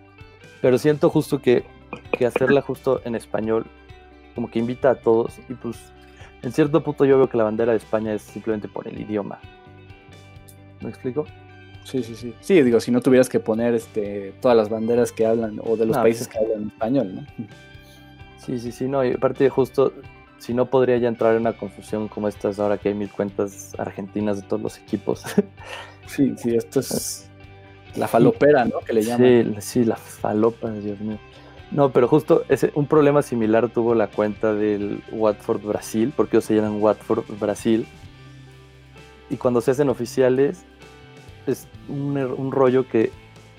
[0.60, 1.64] Pero siento justo que,
[2.18, 3.66] que hacerla justo en español,
[4.34, 5.92] como que invita a todos, y pues
[6.42, 9.38] en cierto punto yo veo que la bandera de España es simplemente por el idioma.
[10.80, 11.24] ¿Me explico?
[11.84, 12.34] Sí, sí, sí.
[12.40, 15.86] Sí, digo, si no tuvieras que poner este, todas las banderas que hablan o de
[15.86, 17.26] los países que hablan español, ¿no?
[18.38, 19.92] Sí, sí, sí, no, y aparte justo,
[20.38, 23.74] si no podría ya entrar en una confusión como estas ahora que hay mil cuentas
[23.78, 25.22] argentinas de todos los equipos.
[26.06, 27.30] Sí, sí, esto es
[27.96, 28.80] la falopera, ¿no?
[28.80, 29.54] Que le llaman.
[29.54, 31.18] Sí, sí, la falopa, Dios mío.
[31.70, 36.44] No, pero justo ese, un problema similar tuvo la cuenta del Watford Brasil, porque ellos
[36.44, 37.86] se llaman Watford Brasil.
[39.30, 40.66] Y cuando se hacen oficiales,
[41.46, 43.10] es un, er, un rollo que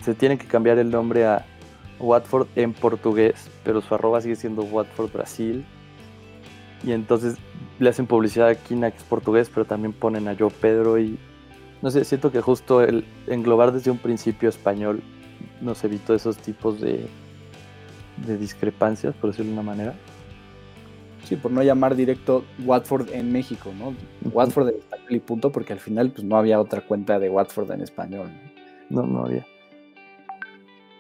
[0.02, 1.46] se tiene que cambiar el nombre a
[2.00, 5.66] Watford en portugués, pero su arroba sigue siendo Watford Brasil.
[6.84, 7.36] Y entonces
[7.80, 11.00] le hacen publicidad a Kina, que es portugués, pero también ponen a Yo Pedro.
[11.00, 11.18] Y
[11.82, 15.02] no sé, siento que justo el englobar desde un principio español
[15.62, 17.08] nos evitó esos tipos de,
[18.26, 19.96] de discrepancias, por decirlo de una manera.
[21.26, 23.96] Sí, por no llamar directo Watford en México, ¿no?
[24.32, 27.72] Watford en español y punto, porque al final pues no había otra cuenta de Watford
[27.72, 28.30] en español.
[28.90, 29.46] No, no había.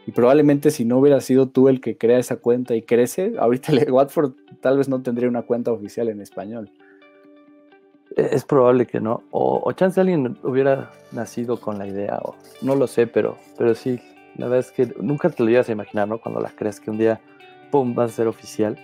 [0.08, 3.72] Y probablemente si no hubiera sido tú el que crea esa cuenta y crece, ahorita
[3.90, 6.70] Watford tal vez no tendría una cuenta oficial en español.
[8.16, 9.24] Es probable que no.
[9.32, 14.00] O, chance alguien hubiera nacido con la idea, o no lo sé, pero, pero sí,
[14.38, 16.20] la verdad es que nunca te lo ibas a imaginar, ¿no?
[16.20, 17.20] Cuando la crees que un día,
[17.72, 18.78] ¡pum!, va a ser oficial.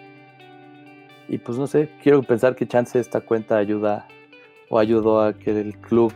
[1.32, 4.06] Y pues no sé, quiero pensar que chance esta cuenta ayuda
[4.70, 6.12] o ayudó a que el club,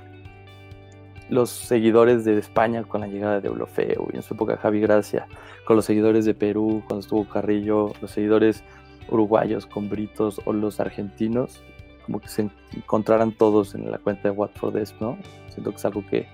[1.30, 5.26] los seguidores de España con la llegada de Eulofeo y en su época Javi Gracia,
[5.64, 8.62] con los seguidores de Perú cuando estuvo Carrillo, los seguidores
[9.08, 11.64] uruguayos con Britos o los argentinos,
[12.06, 15.18] como que se encontraran todos en la cuenta de Watford ¿no?
[15.48, 16.28] Siento que es algo que,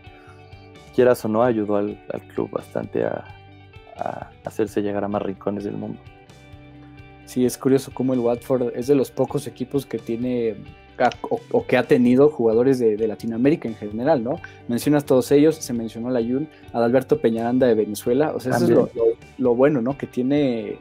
[0.96, 2.00] quieras o no, ayudó al,
[2.34, 6.00] club bastante a hacerse llegar a más rincones del mundo.
[7.32, 10.58] Sí, es curioso cómo el Watford es de los pocos equipos que tiene
[11.30, 14.42] o, que ha tenido jugadores de, Latinoamérica en general, ¿no?
[14.68, 19.40] Mencionas todos ellos, se mencionó la Yun, Adalberto Peñaranda de Venezuela, o sea, eso es
[19.40, 19.98] lo, bueno, ¿no?
[19.98, 20.78] Que tiene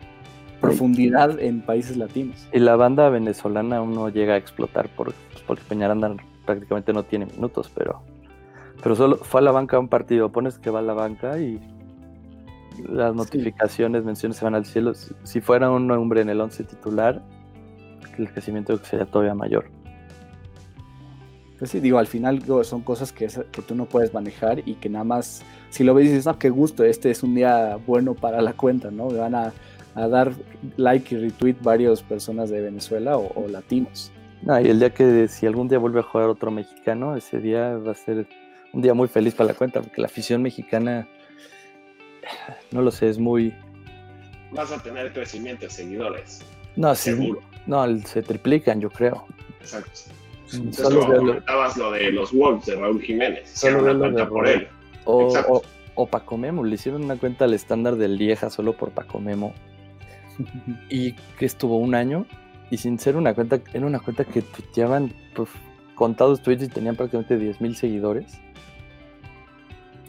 [0.61, 2.49] profundidad en países latinos.
[2.53, 7.05] Y la banda venezolana aún no llega a explotar por, pues, porque Peñaranda prácticamente no
[7.05, 8.03] tiene minutos, pero,
[8.83, 11.61] pero solo fue a la banca un partido, pones que va a la banca y
[12.89, 14.93] las notificaciones, menciones se van al cielo.
[14.95, 17.23] Si, fuera un hombre en el 11 titular,
[18.19, 19.71] el crecimiento sería todavía mayor.
[21.59, 24.89] Pues sí, digo, al final son cosas que, que tú no puedes manejar y que
[24.89, 28.41] nada más, si lo ves dices, no, qué gusto, este es un día bueno para
[28.41, 29.09] la cuenta, ¿no?
[29.09, 29.53] Me van a,
[29.95, 30.33] dar
[30.77, 34.11] like y retweet varias personas de Venezuela o, latinos.
[34.41, 37.77] No, y el día que si algún día vuelve a jugar otro mexicano, ese día
[37.77, 38.27] va a ser
[38.73, 41.07] un día muy feliz para la cuenta, porque la afición mexicana
[42.71, 43.55] no lo sé, es muy...
[44.53, 46.45] Vas a tener crecimiento de seguidores.
[46.77, 47.41] No, seguro.
[47.67, 49.27] No, se triplican, yo creo.
[49.61, 50.01] Exacto.
[50.53, 53.49] Mm, solo comentabas lo de los Wolves de Raúl Jiménez.
[53.49, 54.69] Solo una cuenta por él.
[55.05, 55.63] O,
[55.95, 59.55] o, Paco Memo, le hicieron una cuenta al estándar del Lieja solo por Paco Memo.
[60.89, 62.27] y que estuvo un año
[62.71, 65.49] y sin ser una cuenta, era una cuenta que tuiteaban pues,
[65.95, 68.41] contados tweets y tenían prácticamente 10.000 seguidores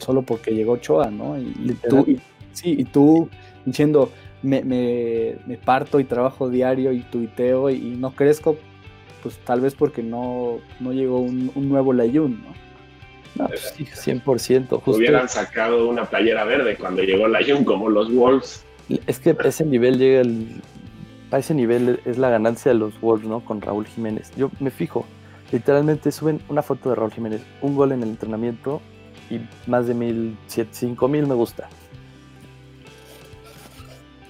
[0.02, 1.38] solo porque llegó Choa, ¿no?
[1.38, 2.04] Y, tú,
[2.52, 3.28] sí, y tú
[3.64, 4.10] diciendo,
[4.42, 8.56] me, me, parto y trabajo diario y tuiteo y, no crezco,
[9.22, 12.62] pues tal vez porque no, no llegó un, nuevo Layun, ¿no?
[13.34, 14.68] No, pues sí, 100%.
[14.68, 14.90] Justo.
[14.90, 18.64] Hubieran sacado una playera verde cuando llegó Layun, como los Wolves.
[19.06, 20.60] Es que ese nivel llega el,
[21.30, 23.40] a ese nivel es la ganancia de los Wolves, ¿no?
[23.40, 24.30] Con Raúl Jiménez.
[24.36, 25.06] Yo me fijo,
[25.50, 28.82] literalmente suben una foto de Raúl Jiménez, un gol en el entrenamiento
[29.32, 31.68] y más de mil, cinco mil me gusta.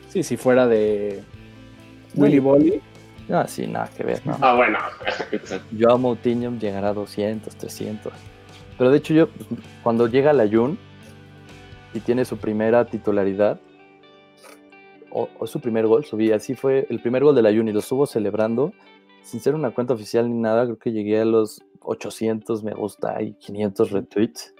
[0.08, 1.22] Sí, si fuera de
[2.14, 2.80] Willy Bolly.
[3.28, 4.26] No, sí, nada que ver.
[4.26, 4.36] No.
[4.40, 4.78] Ah, bueno.
[5.72, 8.12] yo amo Moutinho llegará a 200, 300.
[8.78, 9.28] Pero de hecho yo,
[9.82, 10.78] cuando llega la Jun
[11.94, 13.60] y tiene su primera titularidad,
[15.10, 17.80] o, su primer gol, subí, así fue el primer gol de la Jun y lo
[17.80, 18.72] estuvo celebrando,
[19.22, 23.20] sin ser una cuenta oficial ni nada, creo que llegué a los 800 me gusta
[23.22, 24.54] y 500 retweets.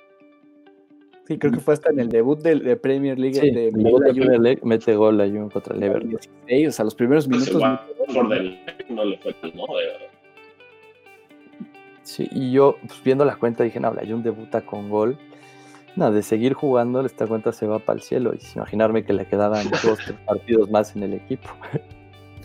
[1.33, 3.41] Sí, creo que fue hasta en el debut de, Premier League.
[3.41, 6.19] de, Premier League mete gol a Jun contra el Everton.
[6.69, 7.55] o sea, los primeros minutos.
[7.59, 9.65] no le fue ¿no?
[12.03, 15.17] Sí, y yo pues, viendo la cuenta dije, no, la Jun debuta con gol.
[15.97, 18.35] No, de seguir jugando, esta cuenta se va para el cielo.
[18.35, 21.49] Y sin imaginarme que le quedaban dos tres partidos más en el equipo.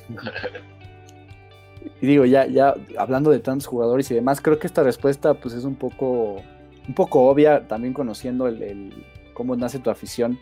[2.02, 5.56] y digo, ya, ya hablando de tantos jugadores y demás, creo que esta respuesta pues
[5.56, 6.44] es un poco
[6.88, 8.94] un poco obvia, también conociendo el,
[9.34, 10.40] cómo nace tu afición,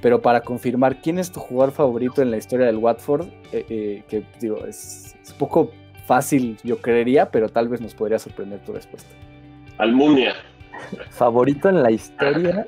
[0.00, 3.28] pero para confirmar, ¿quién es tu jugador favorito en la historia del Watford?
[3.52, 5.70] Eh, eh, que digo, es, un poco
[6.06, 9.08] fácil, yo creería, pero tal vez nos podría sorprender tu respuesta.
[9.78, 10.34] Almunia.
[11.10, 12.66] Favorito en la historia.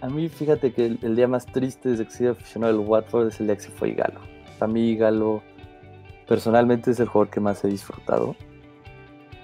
[0.00, 3.40] A mí, fíjate que el, día más triste desde que soy aficionado del Watford es
[3.40, 4.20] el día que se fue Galo.
[4.58, 5.42] Para mí, Galo,
[6.28, 8.36] personalmente, es el jugador que más he disfrutado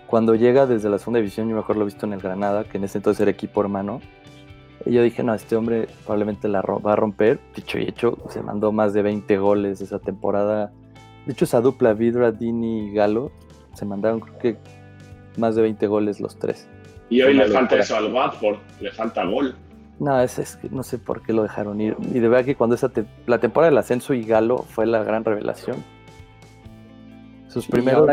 [0.08, 2.78] cuando llega desde la segunda división, yo mejor lo he visto en el Granada, que
[2.78, 4.00] en ese entonces era equipo hermano.
[4.86, 7.38] Y yo dije, no, este hombre probablemente la va a romper.
[7.54, 10.72] Dicho y hecho, se mandó más de 20 goles esa temporada.
[11.26, 13.30] De hecho, esa dupla, Vidra, Dini y Galo,
[13.74, 14.56] se mandaron creo que
[15.36, 16.66] más de 20 goles los tres.
[17.10, 19.54] Y hoy le falta eso al Watford, le falta gol.
[19.98, 21.96] No, es, es que no sé por qué lo dejaron ir.
[22.14, 22.90] Y de verdad que cuando esa
[23.26, 25.84] la temporada del ascenso y Galo fue la gran revelación.
[27.48, 28.08] Sus primeros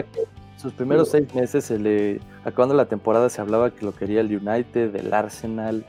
[0.58, 4.36] sus primeros seis meses, se le, acabando la temporada, se hablaba que lo quería el
[4.36, 5.86] United, el Arsenal.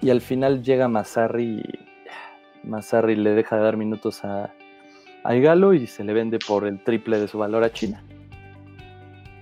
[0.00, 1.62] Y al final llega Mazzarri
[2.62, 4.52] y le deja de dar minutos a,
[5.24, 8.02] a Galo y se le vende por el triple de su valor a China.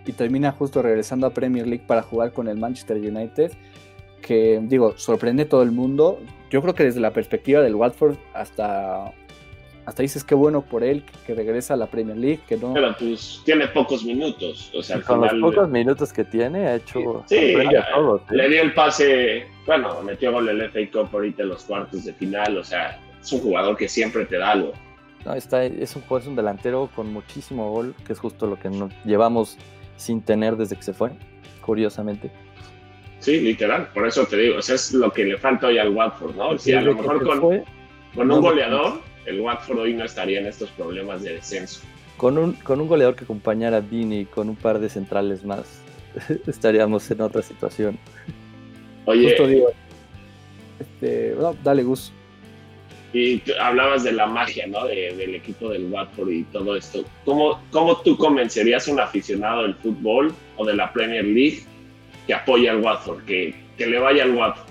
[0.04, 3.52] Y termina justo regresando a Premier League para jugar con el Manchester United,
[4.22, 6.20] que digo, sorprende a todo el mundo.
[6.50, 9.12] Yo creo que desde la perspectiva del Watford hasta
[9.86, 12.74] hasta dices qué bueno por él que, regresa a la Premier League, que no...
[12.74, 17.24] Pero pues tiene pocos minutos, o sea, Con los pocos minutos que tiene ha hecho...
[17.26, 17.54] Sí,
[18.30, 22.12] le dio el pase, bueno, metió gol el FA Cup ahorita en los cuartos de
[22.14, 24.72] final, o sea, es un jugador que siempre te da algo.
[25.24, 28.68] No, está, es, un, es un delantero con muchísimo gol, que es justo lo que
[28.68, 29.56] nos llevamos
[29.96, 31.12] sin tener desde que se fue,
[31.60, 32.32] curiosamente.
[33.20, 36.58] Sí, literal, por eso te digo, es lo que le falta hoy al Watford, ¿no?
[36.58, 37.62] Sí, a lo mejor con,
[38.14, 41.80] con un goleador el Watford hoy no estaría en estos problemas de descenso.
[42.16, 45.80] Con un, con un goleador que acompañara a Dini con un par de centrales más,
[46.46, 47.98] estaríamos en otra situación.
[49.04, 49.36] Oye,
[50.78, 52.12] este, dale Gus.
[53.12, 54.84] Y hablabas de la magia, ¿no?
[54.84, 57.04] del equipo del Watford y todo esto.
[57.24, 61.60] ¿Cómo, ¿Cómo tú convencerías a un aficionado del fútbol o de la Premier League
[62.26, 64.66] que apoye al Watford, que, que le vaya al Watford?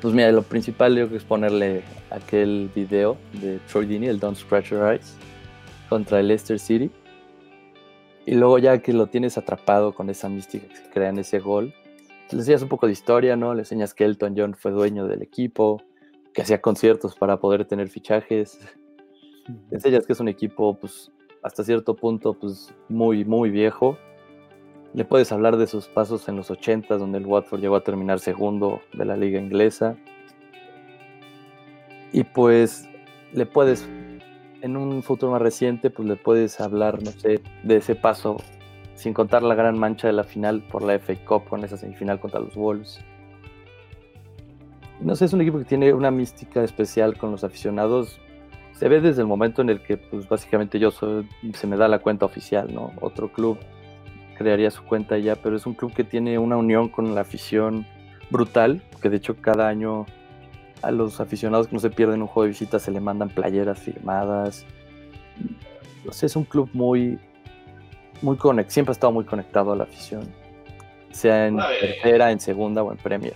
[0.00, 4.18] Pues mira, lo principal yo creo que es ponerle aquel video de Troy Dini, el
[4.18, 5.16] Don't Scratch Your Eyes,
[5.88, 6.90] contra el Leicester City.
[8.26, 11.38] Y luego ya que lo tienes atrapado con esa mística que se crea en ese
[11.40, 11.74] gol,
[12.32, 13.54] le enseñas un poco de historia, ¿no?
[13.54, 15.82] Le enseñas que Elton John fue dueño del equipo,
[16.32, 18.58] que hacía conciertos para poder tener fichajes.
[19.70, 21.10] Le enseñas que es un equipo, pues,
[21.42, 23.98] hasta cierto punto, pues, muy, muy viejo.
[24.94, 28.20] Le puedes hablar de sus pasos en los 80, donde el Watford llegó a terminar
[28.20, 29.96] segundo de la liga inglesa.
[32.12, 32.88] Y pues
[33.32, 33.88] le puedes,
[34.62, 38.38] en un futuro más reciente, pues le puedes hablar, no sé, de ese paso,
[38.94, 42.20] sin contar la gran mancha de la final por la FA Cup con esa semifinal
[42.20, 43.00] contra los Wolves.
[45.00, 48.20] No sé, es un equipo que tiene una mística especial con los aficionados.
[48.72, 51.88] Se ve desde el momento en el que, pues básicamente yo soy, se me da
[51.88, 52.92] la cuenta oficial, ¿no?
[53.00, 53.58] Otro club
[54.36, 57.86] crearía su cuenta ya, pero es un club que tiene una unión con la afición
[58.30, 60.06] brutal, que de hecho cada año
[60.82, 63.78] a los aficionados que no se pierden un juego de visita se le mandan playeras
[63.78, 64.64] firmadas.
[66.22, 67.18] es un club muy,
[68.22, 70.22] muy conectado, siempre ha estado muy conectado a la afición,
[71.10, 73.34] sea en tercera, en segunda o en Premier.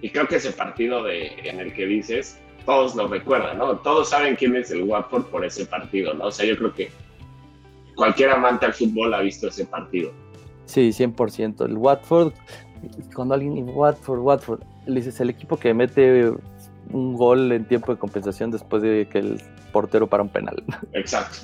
[0.00, 3.76] Y creo que ese partido de, en el que dices, todos lo recuerdan, ¿no?
[3.78, 6.26] Todos saben quién es el Watford por ese partido, ¿no?
[6.26, 6.90] O sea, yo creo que
[7.94, 10.12] cualquier amante al fútbol ha visto ese partido.
[10.64, 11.66] Sí, 100%.
[11.66, 12.32] El Watford,
[13.14, 16.32] cuando alguien, Watford, Watford, le dices, el equipo que mete
[16.92, 19.40] un gol en tiempo de compensación después de que el
[19.72, 20.62] portero para un penal.
[20.92, 21.38] Exacto.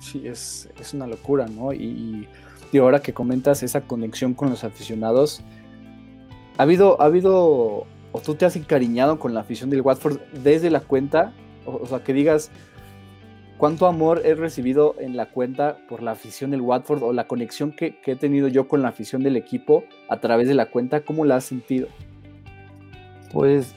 [0.00, 1.72] Sí, es, una locura, ¿no?
[1.72, 2.28] Y,
[2.72, 5.42] y, ahora que comentas esa conexión con los aficionados,
[6.56, 10.70] ¿ha habido, ha habido, o tú te has encariñado con la afición del Watford desde
[10.70, 11.32] la cuenta?
[11.66, 12.50] O, sea, que digas,
[13.58, 17.72] ¿cuánto amor he recibido en la cuenta por la afición del Watford o la conexión
[17.72, 21.00] que, que he tenido yo con la afición del equipo a través de la cuenta?
[21.00, 21.88] ¿Cómo la has sentido?
[23.32, 23.74] Pues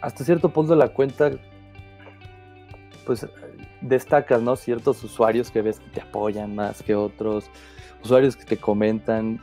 [0.00, 1.30] hasta cierto punto la cuenta,
[3.06, 3.26] pues
[3.80, 4.56] destacas, ¿no?
[4.56, 7.50] Ciertos usuarios que ves que te apoyan más que otros,
[8.02, 9.40] usuarios que te comentan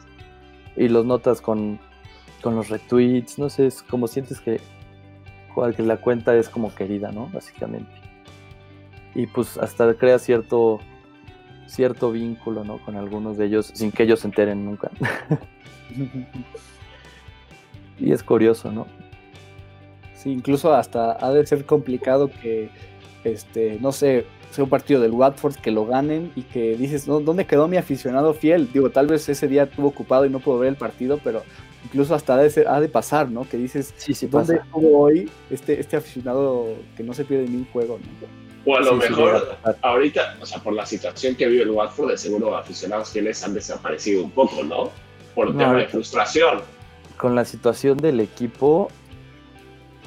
[0.76, 1.80] y los notas con,
[2.44, 4.62] los retweets, no sé, es como sientes que,
[5.76, 7.28] que la cuenta es como querida, ¿no?
[7.28, 7.92] Básicamente.
[9.16, 10.80] Y pues hasta crea cierto,
[11.66, 12.78] cierto vínculo, ¿no?
[12.86, 14.92] Con algunos de ellos, sin que ellos se enteren nunca.
[18.00, 18.88] y es curioso, ¿no?
[20.28, 22.70] Sí, incluso hasta ha de ser complicado que,
[23.24, 27.46] este, no sé, sea un partido del Watford que lo ganen y que dices, ¿dónde
[27.46, 28.70] quedó mi aficionado fiel?
[28.72, 31.44] Digo, tal vez ese día estuvo ocupado y no pudo ver el partido, pero
[31.84, 33.48] incluso hasta ha de, ser, ha de pasar, ¿no?
[33.48, 37.58] Que dices, sí, sí ¿dónde estuvo hoy este, este aficionado que no se pierde ni
[37.58, 38.00] un juego?
[38.66, 42.18] O a lo mejor ahorita, o sea, por la situación que vive el Watford, de
[42.18, 44.92] seguro aficionados fieles han desaparecido un poco, ¿no?
[45.34, 46.62] Por tema de frustración.
[47.16, 48.90] Con la situación del equipo,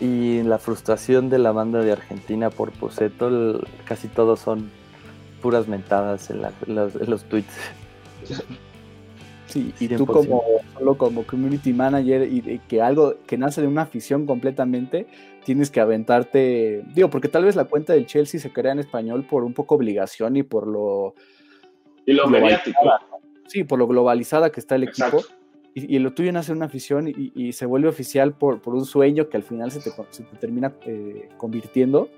[0.01, 4.71] y la frustración de la banda de Argentina por Poseto, casi todos son
[5.43, 7.55] puras mentadas en, los, tweets.
[9.47, 10.43] Sí, y tú como
[10.79, 15.07] solo como community manager y, que algo que nace de una afición completamente,
[15.45, 19.27] tienes que aventarte, digo, porque tal vez la cuenta del Chelsea se crea en español
[19.29, 21.15] por un poco obligación y por lo
[22.07, 22.79] y lo mediático.
[23.49, 25.23] Sí, por lo globalizada que está el equipo
[25.75, 29.37] y, lo tuyo nace una afición y, se vuelve oficial por, por, un sueño que
[29.37, 32.09] al final se te, se te termina eh, convirtiendo.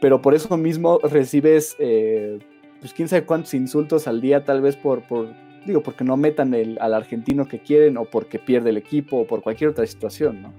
[0.00, 2.38] Pero por eso mismo recibes, eh,
[2.80, 5.28] pues quién sabe cuántos insultos al día, tal vez por, por
[5.66, 9.42] digo, porque no metan al argentino que quieren o porque pierde el equipo o por
[9.42, 10.52] cualquier otra situación, ¿no?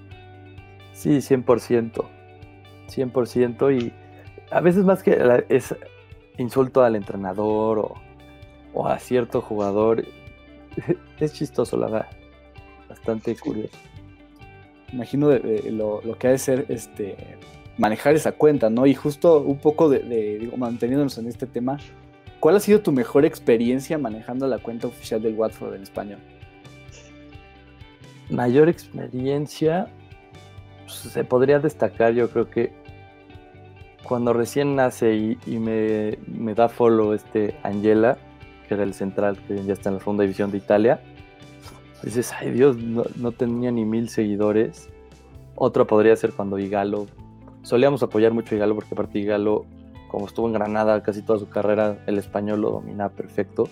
[0.93, 2.05] Sí, 100%.
[2.87, 3.93] 100% y
[4.51, 5.17] a veces más que
[5.49, 5.75] es
[6.37, 7.95] insulto al entrenador o,
[8.73, 10.05] o a cierto jugador,
[11.19, 12.09] es chistoso, la verdad.
[12.89, 13.77] Bastante curioso.
[14.93, 17.15] Imagino lo, que ha de ser este
[17.77, 18.85] manejar esa cuenta, ¿no?
[18.85, 21.77] Y justo un poco de, digo, manteniéndonos en este tema,
[22.39, 26.19] ¿cuál ha sido tu mejor experiencia manejando la cuenta oficial del Watford en español?
[28.29, 29.87] Mayor experiencia,
[30.85, 32.71] pues, se podría destacar, yo creo que
[34.05, 38.17] cuando recién nace y, me, da follow este Angela,
[38.65, 41.01] que era el central que ya está en la segunda división de Italia,
[42.03, 44.89] dices, ay Dios, no, tenía ni mil seguidores.
[45.55, 47.07] Otro podría ser cuando Igalo,
[47.63, 49.65] solíamos apoyar mucho a Igalo porque aparte Igalo,
[50.09, 53.69] como estuvo en Granada casi toda su carrera, el español lo domina perfecto.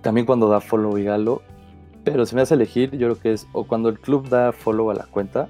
[0.00, 1.42] También cuando da follow Igalo,
[2.04, 4.90] pero si me hace elegir, yo creo que es o cuando el club da follow
[4.90, 5.48] a la cuenta,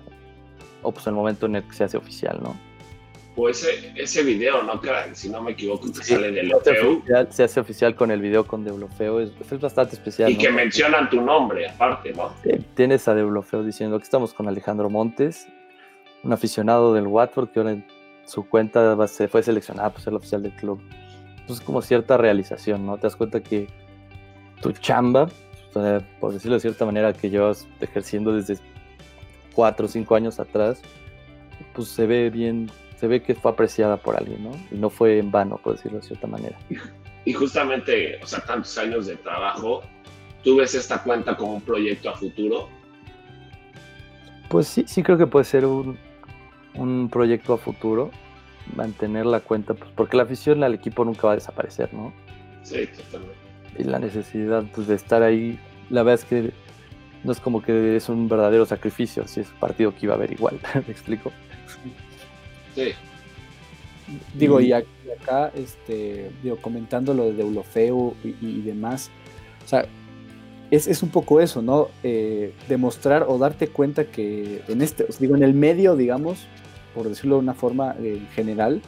[0.82, 2.56] o pues el momento en el que se hace oficial, ¿no?
[3.34, 4.80] O ese, ese video, ¿no?
[5.12, 7.02] Si no me equivoco, que sale de Deulofeu.
[7.30, 10.30] Se hace oficial con el video con Deulofeu, es, es bastante especial.
[10.30, 12.32] Y que mencionan tu nombre, aparte, ¿no?
[12.74, 15.46] tienes a Deulofeu diciendo que estamos con Alejandro Montes,
[16.22, 17.84] un aficionado del Watford que ahora en
[18.24, 20.82] su cuenta se fue seleccionado para ser el oficial del club.
[21.40, 22.96] Entonces, como cierta realización, ¿no?
[22.96, 23.66] Te das cuenta que
[24.60, 25.28] tu chamba,
[26.20, 28.58] por decirlo de cierta manera, que llevas ejerciendo desde
[29.54, 30.80] cuatro o cinco años atrás,
[31.74, 32.70] pues se ve bien
[33.02, 34.52] se ve que fue apreciada por alguien, ¿no?
[34.70, 36.56] Y no fue en vano, por decirlo de cierta manera.
[37.24, 39.82] Y justamente, o sea, tantos años de trabajo,
[40.44, 42.68] ¿tú ves esta cuenta como un proyecto a futuro?
[44.48, 45.98] Pues sí, sí creo que puede ser un,
[46.74, 48.12] un proyecto a futuro,
[48.76, 52.12] mantener la cuenta, pues porque la afición al equipo nunca va a desaparecer, ¿no?
[52.62, 53.36] Sí, totalmente.
[53.80, 55.58] Y la necesidad pues, de estar ahí,
[55.90, 56.52] la verdad es que
[57.24, 60.18] no es como que es un verdadero sacrificio, si es un partido que iba a
[60.18, 61.32] haber igual, ¿me explico?
[62.74, 62.92] Sí.
[64.34, 69.10] Digo, y acá, este, digo, comentando lo de Deulofeu y, demás,
[69.64, 69.86] o sea,
[70.70, 71.88] es, un poco eso, ¿no?
[72.02, 76.46] Eh, demostrar o darte cuenta que en este, digo, en el medio, digamos,
[76.94, 78.82] por decirlo de una forma eh, general,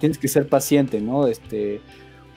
[0.00, 1.26] tienes que ser paciente, ¿no?
[1.26, 1.80] Este,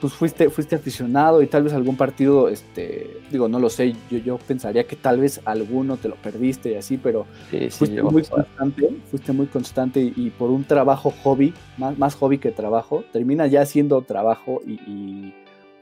[0.00, 4.18] pues fuiste, fuiste aficionado y tal vez algún partido, este, digo, no lo sé, yo,
[4.18, 7.26] yo pensaría que tal vez alguno te lo perdiste y así, pero
[7.70, 12.50] fuiste muy constante, fuiste muy constante y, por un trabajo hobby, más, más hobby que
[12.50, 15.34] trabajo, termina ya siendo trabajo y,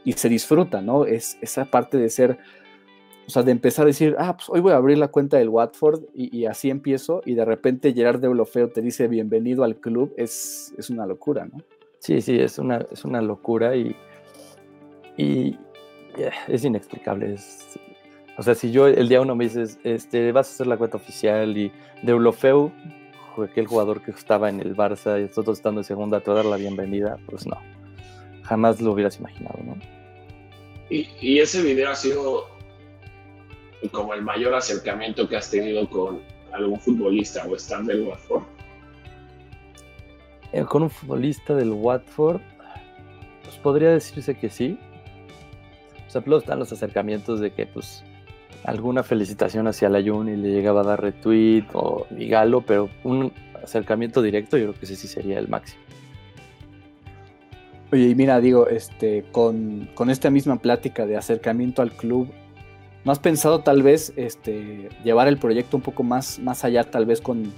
[0.04, 1.04] y, se disfruta, ¿no?
[1.04, 2.38] Es esa parte de ser,
[3.26, 5.50] o sea, de empezar a decir, ah, pues hoy voy a abrir la cuenta del
[5.50, 10.12] Watford y, así empiezo y de repente Gerard de Olofeo te dice bienvenido al club,
[10.16, 11.62] es, es una locura, ¿no?
[11.98, 13.94] Sí, sí, es una, es una locura y
[15.18, 15.58] y
[16.48, 17.36] es inexplicable.
[18.38, 20.96] o sea, si yo el día uno me dices, este, vas a hacer la cuenta
[20.96, 21.70] oficial y
[22.02, 22.72] Deulofeu,
[23.44, 26.42] aquel jugador que estaba en el Barça y nosotros estando en segunda, te va a
[26.42, 27.56] dar la bienvenida, pues no.
[28.42, 29.76] Jamás lo hubieras imaginado, ¿no?
[30.90, 32.46] Y, ese video ha sido
[33.92, 38.42] como el mayor acercamiento que has tenido con algún futbolista o estar del Watford.
[40.52, 42.40] Eh, con un futbolista del Watford,
[43.44, 44.78] pues podría decirse que sí.
[46.08, 48.02] O sea, luego están los acercamientos de que, pues,
[48.64, 53.32] alguna felicitación hacia la Jun y le llegaba a dar retweet o ligalo, pero un
[53.62, 55.82] acercamiento directo yo creo que ese sí sería el máximo.
[57.92, 62.28] Oye, y mira, digo, este, con, esta misma plática de acercamiento al club,
[63.04, 67.06] ¿no has pensado tal vez este, llevar el proyecto un poco más, más allá, tal
[67.06, 67.50] vez con,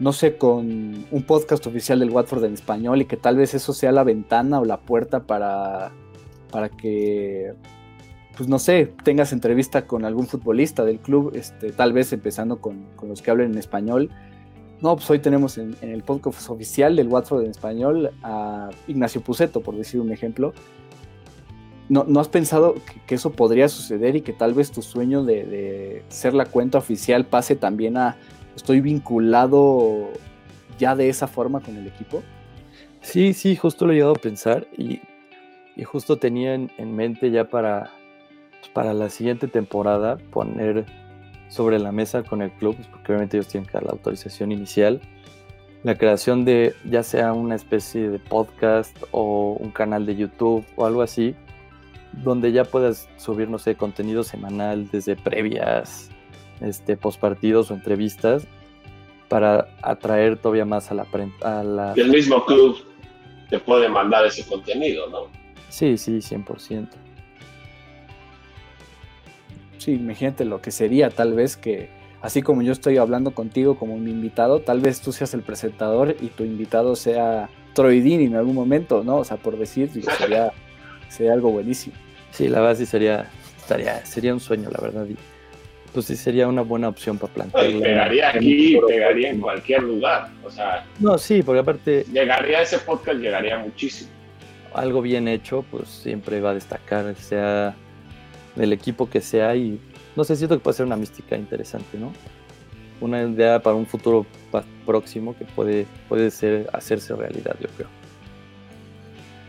[0.00, 3.72] no sé, con un podcast oficial del Watford en español y que tal vez eso
[3.72, 5.92] sea la ventana o la puerta para
[6.54, 7.52] para que,
[8.36, 12.86] pues no sé, tengas entrevista con algún futbolista del club, este, tal vez empezando con,
[13.02, 14.08] los que hablen en español.
[14.80, 19.62] No, pues hoy tenemos en, el podcast oficial del Watford en español a Ignacio Puceto,
[19.62, 20.52] por decir un ejemplo.
[21.88, 22.76] ¿No, has pensado
[23.08, 26.78] que, eso podría suceder y que tal vez tu sueño de, de, ser la cuenta
[26.78, 28.14] oficial pase también a
[28.54, 30.08] estoy vinculado
[30.78, 32.22] ya de esa forma con el equipo?
[33.00, 35.00] Sí, sí, justo lo he llegado a pensar y
[35.76, 37.90] y justo tenía en, mente ya para,
[38.60, 40.84] pues, para la siguiente temporada poner
[41.48, 44.52] sobre la mesa con el club, pues, porque obviamente ellos tienen que dar la autorización
[44.52, 45.00] inicial,
[45.82, 50.86] la creación de ya sea una especie de podcast o un canal de YouTube o
[50.86, 51.34] algo así,
[52.22, 56.10] donde ya puedas subir, no sé, contenido semanal desde previas,
[56.60, 58.46] este, postpartidos o entrevistas
[59.28, 61.06] para atraer todavía más a la...
[61.42, 61.92] A la...
[61.94, 62.76] el mismo club
[63.50, 65.43] te puede mandar ese contenido, ¿no?
[65.74, 66.86] Sí, sí, 100%.
[69.78, 71.88] Sí, imagínate lo que sería tal vez que,
[72.22, 76.14] así como yo estoy hablando contigo como mi invitado, tal vez tú seas el presentador
[76.20, 79.16] y tu invitado sea Troidini en algún momento, ¿no?
[79.16, 80.52] O sea, por decir, sería,
[81.08, 81.96] sería algo buenísimo.
[82.30, 83.28] Sí, la verdad sí sería,
[84.04, 85.08] sería un sueño, la verdad.
[85.92, 87.82] pues sí sería una buena opción para plantear.
[87.82, 90.28] pegaría aquí, pegaría en cualquier lugar.
[90.44, 92.04] O sea, no, sí, porque aparte.
[92.12, 94.14] Llegaría a ese podcast, llegaría muchísimo.
[94.74, 97.74] Algo bien hecho, pues siempre va a destacar, sea
[98.56, 99.80] del equipo que sea, y
[100.16, 102.12] no sé, siento que puede ser una mística interesante, ¿no?
[103.00, 104.26] Una idea para un futuro
[104.86, 107.88] próximo que puede, puede ser hacerse realidad, yo creo.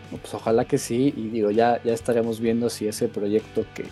[0.09, 3.85] Pues ojalá que sí, y digo, ya, ya estaremos viendo si ese proyecto que,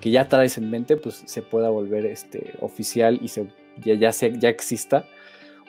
[0.00, 3.46] que ya traes en mente, pues se pueda volver este, oficial y se,
[3.82, 5.06] ya, ya, ya exista.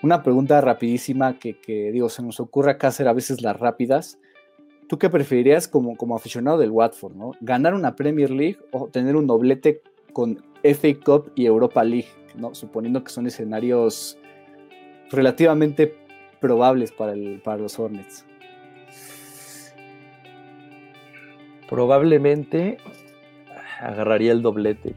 [0.02, 4.20] Una pregunta rapidísima que, que, digo, se nos ocurre acá hacer a veces las rápidas.
[4.88, 7.32] ¿Tú qué preferirías como, como aficionado del Watford, ¿no?
[7.42, 9.82] ¿Ganar una Premier League o tener un doblete
[10.14, 12.54] con FA Cup y Europa League, ¿no?
[12.54, 14.18] Suponiendo que son escenarios
[15.10, 15.96] relativamente
[16.40, 18.26] probables para, el, para los Hornets.
[21.68, 22.78] Probablemente
[23.82, 24.96] agarraría el doblete.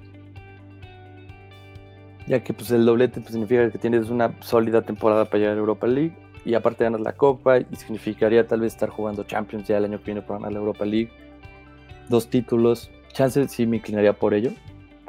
[2.26, 5.60] Ya que pues el doblete pues, significa que tienes una sólida temporada para llegar a
[5.60, 6.14] Europa League
[6.48, 9.98] y aparte ganas la Copa y significaría tal vez estar jugando Champions ya el año
[9.98, 11.10] que viene para ganar la Europa League.
[12.08, 12.90] Dos títulos.
[13.12, 14.52] Chances sí me inclinaría por ello.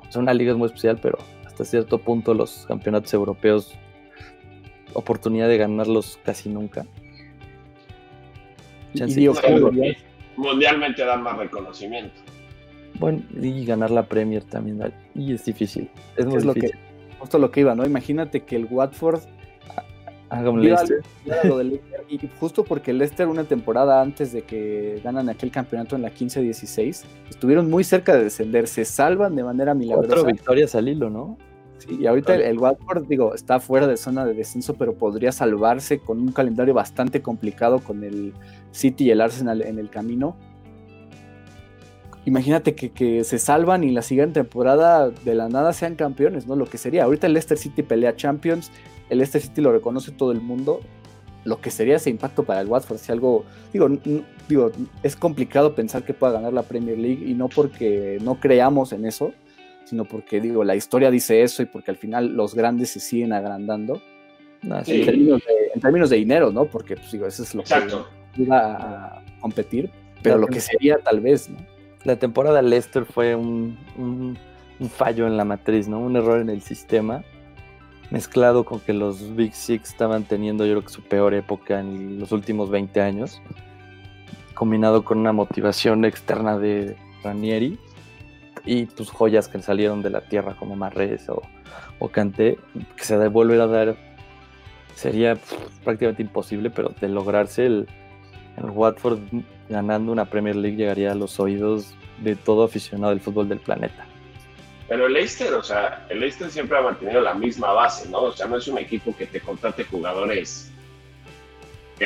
[0.09, 3.73] Es una liga muy especial, pero hasta cierto punto los campeonatos europeos
[4.93, 6.85] oportunidad de ganarlos casi nunca.
[10.35, 12.19] mundialmente dan más reconocimiento.
[12.95, 14.91] Bueno, y ganar la Premier también.
[15.15, 15.89] Y es difícil.
[16.17, 16.71] Es muy Lo que,
[17.17, 17.85] justo lo que iba, ¿no?
[17.85, 19.21] Imagínate que el Watford
[20.29, 21.01] haga un Leicester.
[22.09, 27.03] Y justo porque Leicester una temporada antes de que ganan aquel campeonato en la 15-16,
[27.29, 30.07] estuvieron muy cerca de descender, se salvan de manera milagrosa.
[30.07, 31.37] Cuatro victorias al hilo, ¿no?
[31.77, 35.31] Sí, y ahorita el, el, Watford, digo, está fuera de zona de descenso, pero podría
[35.31, 38.33] salvarse con un calendario bastante complicado con el
[38.71, 40.35] City y el Arsenal en el camino
[42.29, 46.55] imagínate que, se salvan y la siguiente temporada de la nada sean campeones, ¿no?
[46.55, 47.03] Lo que sería.
[47.03, 48.71] Ahorita el Leicester City pelea Champions,
[49.09, 50.81] el Leicester City lo reconoce todo el mundo.
[51.45, 53.89] Lo que sería ese impacto para el Watford, si algo, digo,
[54.47, 54.71] digo,
[55.03, 59.05] es complicado pensar que pueda ganar la Premier League y no porque no creamos en
[59.05, 59.31] eso,
[59.85, 63.33] sino porque, digo, la historia dice eso y porque al final los grandes se siguen
[63.33, 64.01] agrandando.
[64.61, 65.05] en,
[65.81, 66.65] términos de, dinero, ¿no?
[66.65, 67.73] Porque, pues, digo, eso es lo que
[68.35, 69.89] iba a competir,
[70.21, 71.57] pero lo que sería tal vez, ¿no?
[72.03, 73.77] la temporada Leicester fue un,
[74.89, 75.99] fallo en la matriz, ¿no?
[75.99, 77.23] Un error en el sistema,
[78.11, 82.19] mezclado con que los Big Six estaban teniendo, yo creo que su peor época en
[82.19, 83.41] los últimos 20 años,
[84.53, 87.79] combinado con una motivación externa de Ranieri
[88.65, 91.41] y pues joyas que salieron de la tierra como Marres o,
[91.99, 92.57] o que
[92.97, 93.95] se devuelven a dar
[94.95, 95.37] sería
[95.83, 97.87] prácticamente imposible, pero de lograrse el,
[98.57, 99.19] el Watford
[99.69, 104.08] ganando una Premier League llegaría a los oídos de todo aficionado del fútbol del planeta.
[104.89, 108.23] Pero el Leicester, o sea, el Leicester siempre ha mantenido la misma base, ¿no?
[108.23, 110.71] O sea, no es un equipo que te contrate jugadores,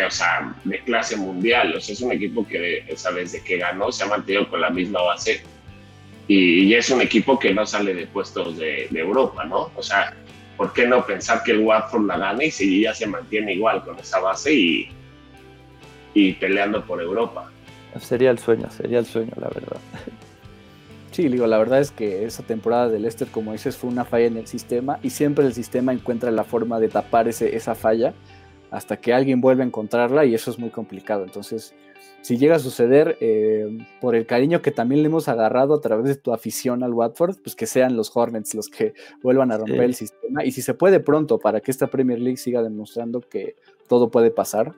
[0.06, 1.74] o sea, de clase mundial.
[1.78, 4.60] O sea, es un equipo que, o sea, desde que ganó se ha mantenido con
[4.60, 5.42] la misma base.
[6.28, 9.72] Y, es un equipo que no sale de puestos de, de, Europa, ¿no?
[9.76, 10.14] O sea,
[10.58, 13.84] ¿por qué no pensar que el Watford la gane y si ya se mantiene igual
[13.84, 14.90] con esa base y,
[16.14, 17.50] y peleando por Europa?
[18.00, 19.78] Sería el sueño, sería el sueño, la verdad.
[21.14, 24.26] Sí, digo, la verdad es que esa temporada del Leicester, como dices, fue una falla
[24.26, 28.16] en el sistema y siempre el sistema encuentra la forma de tapar ese, esa falla
[28.72, 31.24] hasta que alguien vuelve a encontrarla y eso es muy complicado.
[31.24, 31.76] Entonces,
[32.24, 36.08] si llega a suceder, eh, por el cariño que también le hemos agarrado a través
[36.08, 39.82] de tu afición al Watford, pues que sean los Hornets los que vuelvan a romper
[39.82, 43.56] el sistema y si se puede pronto para que esta Premier League siga demostrando que
[43.88, 44.74] todo puede pasar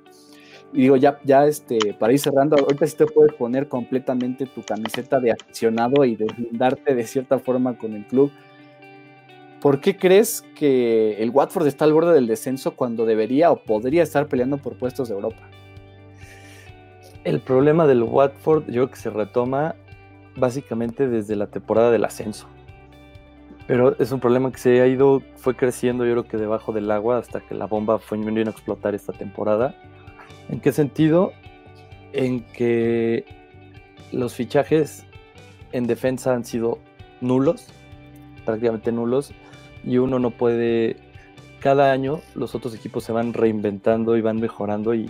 [0.74, 4.62] y digo, ya, ya este, para ir cerrando, ahorita sí te puedes poner completamente tu
[4.62, 8.32] camiseta de aficionado y deslindarte de cierta forma con el club.
[9.62, 14.04] ¿Por qué crees que el Watford está al borde del descenso cuando debería o podría
[14.04, 15.42] estar peleando por puestos de Europa?
[17.24, 19.76] El problema del Watford yo creo que se retoma
[20.36, 22.48] básicamente desde la temporada del ascenso.
[23.66, 26.92] Pero es un problema que se ha ido, fue creciendo yo creo que debajo del
[26.92, 29.74] agua hasta que la bomba fue a explotar esta temporada
[30.50, 31.34] ¿En qué sentido?
[32.14, 33.26] En que
[34.12, 35.06] los fichajes
[35.72, 36.80] en defensa han sido
[37.22, 37.68] nulos,
[38.46, 39.32] prácticamente nulos,
[39.84, 40.98] y uno no puede,
[41.60, 45.10] cada año los otros equipos se van reinventando y van mejorando y,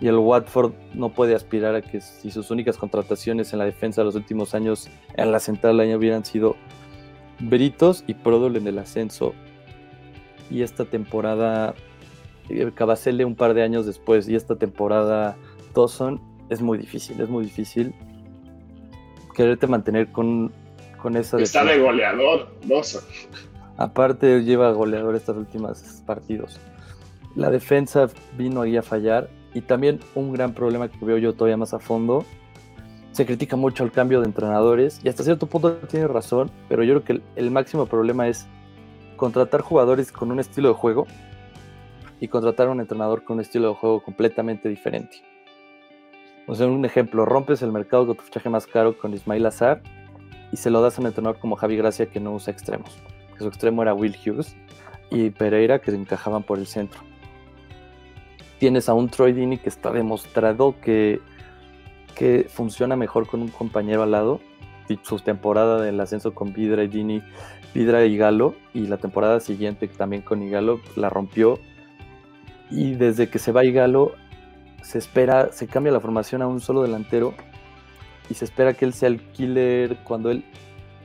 [0.00, 4.06] el Watford no puede aspirar a que si sus únicas contrataciones en la defensa de
[4.06, 6.56] los últimos años en la central del año hubieran sido
[7.38, 9.34] Britos y Prodol en el ascenso
[10.50, 11.74] y esta temporada
[12.74, 15.36] Cabacele un par de años después y esta temporada
[15.74, 17.94] Dawson es muy difícil, es muy difícil
[19.34, 20.52] quererte mantener con,
[21.00, 22.80] con esa Está de goleador, no
[23.76, 26.60] Aparte lleva goleador estos últimos partidos.
[27.36, 31.56] La defensa vino ahí a fallar y también un gran problema que veo yo todavía
[31.56, 32.24] más a fondo.
[33.12, 37.00] Se critica mucho el cambio de entrenadores y hasta cierto punto tiene razón, pero yo
[37.00, 38.46] creo que el máximo problema es
[39.16, 41.06] contratar jugadores con un estilo de juego
[42.20, 45.22] y contratar a un entrenador con un estilo de juego completamente diferente.
[46.46, 49.82] O sea, un ejemplo, rompes el mercado con tu fichaje más caro con Ismail Azar
[50.52, 52.98] y se lo das a un entrenador como Javi Gracia que no usa extremos.
[53.38, 54.54] Su extremo era Will Hughes
[55.10, 57.00] y Pereira que se encajaban por el centro.
[58.58, 61.20] Tienes a un Troy Dini que está demostrado que,
[62.14, 64.40] que funciona mejor con un compañero al lado.
[64.88, 67.22] Y su temporada del ascenso con Vidra y Dini,
[67.72, 71.60] Vidra y Galo, y la temporada siguiente también con Igalo la rompió
[72.70, 74.14] y desde que se va Igalo,
[74.82, 77.34] se espera, se cambia la formación a un solo delantero
[78.28, 80.44] y se espera que él sea el killer cuando él,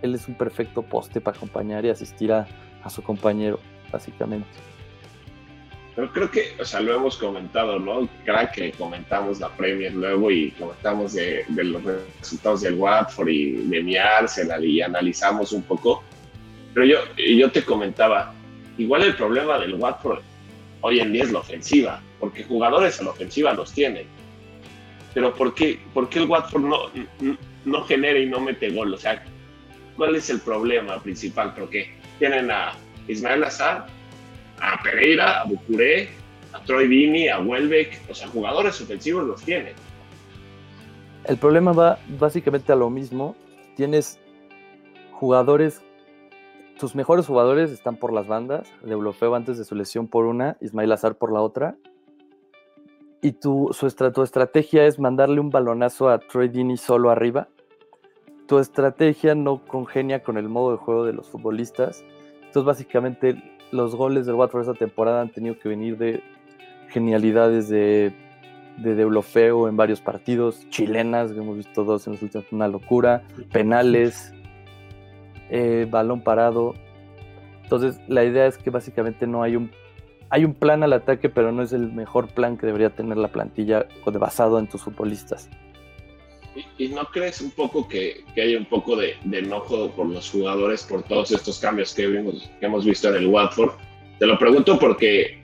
[0.02, 2.48] él es un perfecto poste para acompañar y asistir a,
[2.88, 3.60] su compañero,
[3.92, 4.48] básicamente.
[5.96, 8.08] Pero creo que, o sea, lo hemos comentado, ¿no?
[8.24, 13.82] Creo que comentamos la Premier luego y comentamos de, los resultados del Watford y de
[13.82, 16.04] mi Arsenal y analizamos un poco.
[16.76, 18.36] Pero yo, yo te comentaba,
[18.78, 20.22] igual el problema del Watford
[20.82, 24.08] hoy en día es la ofensiva, porque jugadores en la ofensiva los tienen.
[25.14, 26.78] Pero ¿por qué, por qué el Watford no,
[27.64, 28.94] no, genera y no mete gol?
[28.94, 29.24] O sea,
[29.96, 31.54] ¿cuál es el problema principal?
[31.56, 32.74] Porque tienen a
[33.08, 33.88] Ismael Azar,
[34.60, 36.10] a Pereira, a Bucuré,
[36.54, 39.74] a Troy Dini, a Welbeck, o sea, jugadores ofensivos los tienen.
[41.26, 43.36] El problema va básicamente a lo mismo.
[43.76, 44.20] Tienes
[45.12, 45.82] jugadores
[46.80, 50.58] tus mejores jugadores están por las bandas, de Deulofeu antes de su lesión por una,
[50.62, 51.78] Ismail Azar por la otra.
[53.22, 57.48] Y tu, su estrategia es mandarle un balonazo a Troy Dini solo arriba.
[58.46, 62.04] Tu estrategia no congenia con el modo de juego de los futbolistas.
[62.38, 66.22] Entonces, básicamente, los goles del Watford esta temporada han tenido que venir de
[66.90, 68.14] genialidades de,
[68.78, 73.24] de Deulofeu en varios partidos, chilenas, que hemos visto dos en los últimos, una locura,
[73.52, 74.35] penales,
[75.50, 76.76] eh, balón parado.
[77.64, 79.72] Entonces la idea es que básicamente no hay un
[80.30, 83.28] hay un plan al ataque, pero no es el mejor plan que debería tener la
[83.28, 85.50] plantilla basado en tus futbolistas.
[86.78, 90.84] ¿Y, no crees un poco que, que hay un poco de, enojo por los jugadores
[90.84, 93.74] por todos estos cambios que, vimos, que hemos visto en el Watford?
[94.20, 95.44] Te lo pregunto porque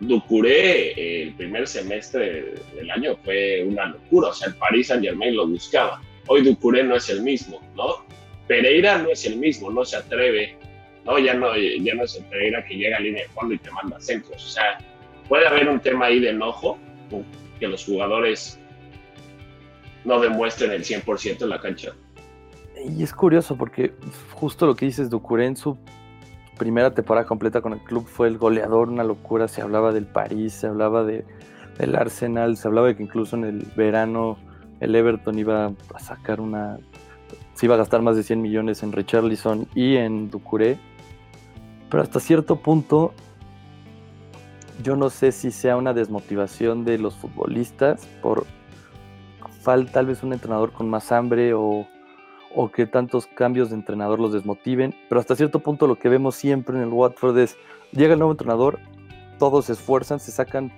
[0.00, 5.34] Ducuré el primer semestre del año fue una locura, o sea, el Paris Saint Germain
[5.34, 6.02] lo buscaba.
[6.26, 8.04] Hoy Ducuré no es el mismo, ¿no?
[8.46, 10.56] Pereira no es el mismo, no se atreve,
[11.04, 13.58] no, ya no, ya no es el Pereira que llega a línea de fondo y
[13.58, 14.44] te manda centros.
[14.44, 14.78] O sea,
[15.28, 16.78] puede haber un tema ahí de enojo,
[17.58, 18.58] que los jugadores
[20.04, 21.92] no demuestren el 100% en la cancha.
[22.88, 23.94] Y es curioso porque
[24.32, 25.78] justo lo que dices, Ducuré en su
[26.58, 29.48] primera temporada completa con el club fue el goleador, una locura.
[29.48, 31.24] Se hablaba del París, se hablaba de,
[31.78, 34.38] del Arsenal, se hablaba de que incluso en el verano
[34.80, 36.78] el Everton iba a sacar una
[37.54, 40.78] se iba a gastar más de 100 millones en Richarlison y en Ducuré.
[41.88, 43.12] Pero hasta cierto punto,
[44.82, 48.44] yo no sé si sea una desmotivación de los futbolistas por
[49.62, 51.86] falta tal vez un entrenador con más hambre o,
[52.54, 54.94] o que tantos cambios de entrenador los desmotiven.
[55.08, 57.56] Pero hasta cierto punto lo que vemos siempre en el Watford es,
[57.92, 58.80] llega el nuevo entrenador,
[59.38, 60.72] todos se esfuerzan, se sacan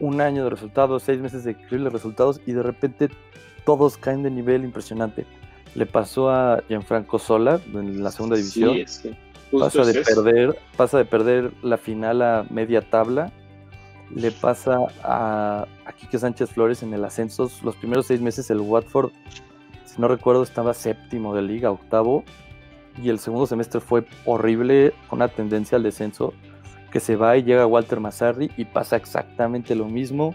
[0.00, 3.08] un año de resultados, seis meses de increíbles resultados y de repente
[3.64, 5.24] todos caen de nivel impresionante
[5.74, 8.76] le pasó a Gianfranco Sola en la segunda división.
[9.50, 13.32] pasa de perder, pasa de perder la final a media tabla.
[14.14, 17.50] Le pasa a, a Quique Sánchez Flores en el ascenso.
[17.62, 19.10] Los primeros seis meses el Watford,
[19.86, 22.24] si no recuerdo, estaba séptimo de liga, octavo.
[23.02, 26.34] Y el segundo semestre fue horrible, con una tendencia al descenso.
[26.90, 30.34] Que se va y llega Walter Mazzarri y pasa exactamente lo mismo.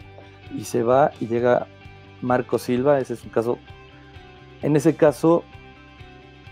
[0.55, 1.67] Y se va y llega
[2.23, 3.59] Marco Silva, ese es un caso
[4.61, 5.43] en ese caso,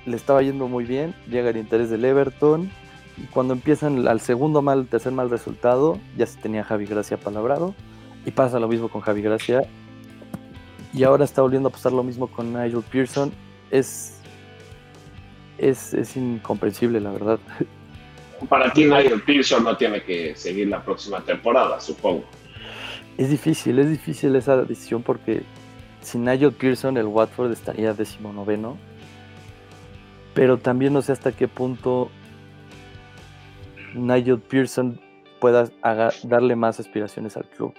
[0.06, 2.70] le estaba yendo muy bien, llega el interés del Everton,
[3.18, 7.74] y cuando empiezan al segundo mal, tercer mal resultado, ya se tenía Javi Gracia palabrado,
[8.26, 9.68] y pasa lo mismo con Javi Gracia,
[10.94, 13.32] y ahora está volviendo a pasar lo mismo con Nigel Pearson,
[13.72, 14.20] es,
[15.58, 17.40] es, es incomprensible, la verdad.
[18.50, 22.26] Para ti, Nigel Pearson no tiene que seguir la próxima temporada, supongo.
[23.18, 25.44] Es difícil, es difícil esa decisión porque
[26.06, 28.78] sin Nigel Pearson el Watford estaría decimonoveno.
[30.34, 32.10] Pero también no sé hasta qué punto
[33.94, 35.00] Nigel Pearson
[35.40, 35.70] pueda
[36.24, 37.74] darle más aspiraciones al club.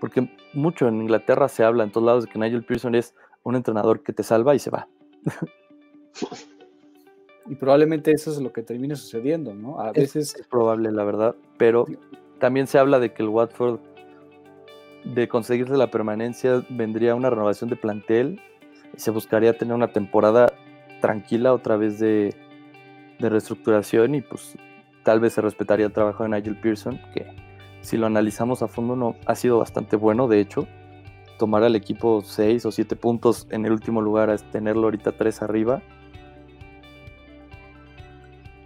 [0.00, 3.56] Porque mucho en Inglaterra se habla en todos lados de que Nigel Pearson es un
[3.56, 4.88] entrenador que te salva y se va.
[7.46, 9.78] Y probablemente eso es lo que termine sucediendo, ¿no?
[9.78, 10.34] A veces...
[10.34, 11.84] Es, probable, la verdad, pero
[12.38, 13.80] también se habla de que el Watford,
[15.04, 18.40] de conseguirse la permanencia, vendría una renovación de plantel
[18.96, 20.52] y se buscaría tener una temporada
[21.00, 22.34] tranquila otra vez de,
[23.18, 24.56] de reestructuración y pues
[25.02, 27.26] tal vez se respetaría el trabajo de Nigel Pearson, que
[27.82, 30.66] si lo analizamos a fondo no ha sido bastante bueno, de hecho,
[31.38, 35.42] tomar al equipo 6 o 7 puntos en el último lugar a tenerlo ahorita 3
[35.42, 35.82] arriba.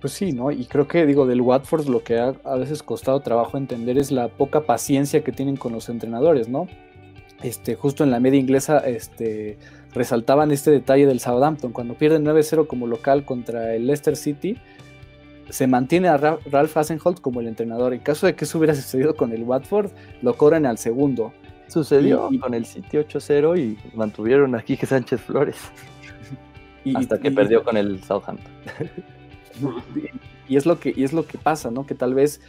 [0.01, 0.51] Pues sí, ¿no?
[0.51, 4.13] Y creo que digo, del Watford lo que ha a veces costado trabajo entender es
[4.13, 6.69] la poca paciencia que tienen con los entrenadores, ¿no?
[7.43, 9.59] Este, justo en la media inglesa, este,
[9.95, 11.73] resaltaban este detalle del Southampton.
[11.73, 14.57] Cuando pierden 9-0 como local contra el Leicester City,
[15.49, 17.95] se mantiene a Ralph Hasenholt como el entrenador.
[17.95, 19.91] En caso de que eso hubiera sucedido con el Watford,
[20.23, 21.33] lo corren al segundo.
[21.69, 25.57] Sucedió con el City 8-0 y mantuvieron a Quique Sánchez Flores.
[26.95, 28.53] hasta que perdió con el Southampton.
[30.49, 31.87] y es lo que y es lo que pasa, ¿no?
[31.87, 32.41] Que tal vez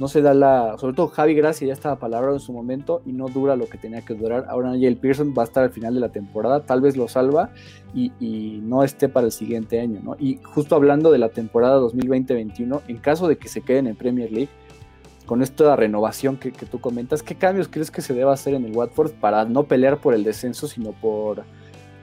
[0.00, 0.76] no se da la.
[0.78, 3.76] Sobre todo Javi Gracia ya estaba palabrado en su momento y no dura lo que
[3.76, 4.46] tenía que durar.
[4.48, 7.50] Ahora Nigel Pearson va a estar al final de la temporada, tal vez lo salva
[7.94, 8.10] y,
[8.62, 10.16] no esté para el siguiente año, ¿no?
[10.18, 14.32] Y justo hablando de la temporada 2020-21, en caso de que se queden en Premier
[14.32, 14.48] League,
[15.26, 18.74] con esta renovación que, tú comentas, ¿qué cambios crees que se deba hacer en el
[18.74, 21.42] Watford para no pelear por el descenso, sino por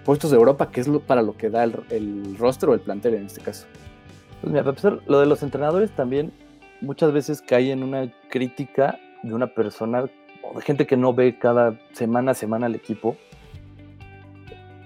[0.05, 3.15] puestos de Europa, que es para lo que da el, el roster o el plantel
[3.15, 3.65] en este caso?
[4.41, 6.31] Pues mira, lo de los entrenadores también
[6.81, 10.05] muchas veces cae en una crítica de una persona
[10.43, 13.17] o de gente que no ve cada semana a semana al equipo.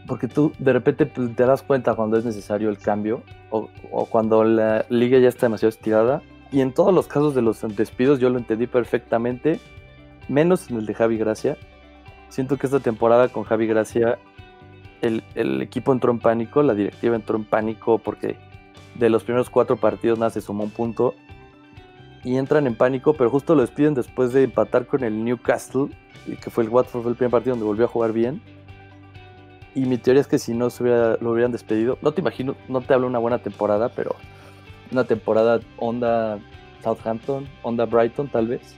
[0.07, 3.69] Porque tú de repente pues, te das cuenta cuando es necesario el cambio o,
[4.09, 6.21] cuando la liga ya está demasiado estirada.
[6.51, 9.59] Y en todos los casos de los despidos yo lo entendí perfectamente,
[10.27, 11.57] menos en el de Javi Gracia.
[12.29, 14.17] Siento que esta temporada con Javi Gracia
[15.01, 18.35] el, el equipo entró en pánico, la directiva entró en pánico porque
[18.95, 21.15] de los primeros cuatro partidos nada se sumó un punto
[22.23, 25.87] y entran en pánico, pero justo lo despiden después de empatar con el Newcastle,
[26.25, 28.41] que fue el Watford, fue el primer partido donde volvió a jugar bien.
[29.73, 32.55] Y mi teoría es que si no se hubiera, lo hubieran despedido, no te imagino,
[32.67, 34.15] no te hablo una buena temporada, pero
[34.91, 36.39] una temporada onda
[36.83, 38.75] Southampton, onda Brighton tal vez.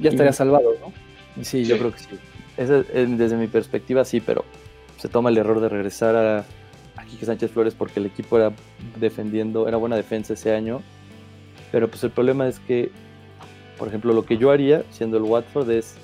[0.00, 0.92] ya estaría salvado, ¿no?
[1.44, 2.08] Sí, yo creo que sí.
[2.56, 4.44] desde mi perspectiva sí, pero
[4.96, 6.44] se toma el error de regresar a
[7.08, 8.52] Quique Sánchez Flores porque el equipo era
[9.00, 10.82] defendiendo, era buena defensa ese año
[11.70, 12.90] pero pues el problema es que,
[13.76, 15.96] por ejemplo, lo que yo haría siendo el Watford es,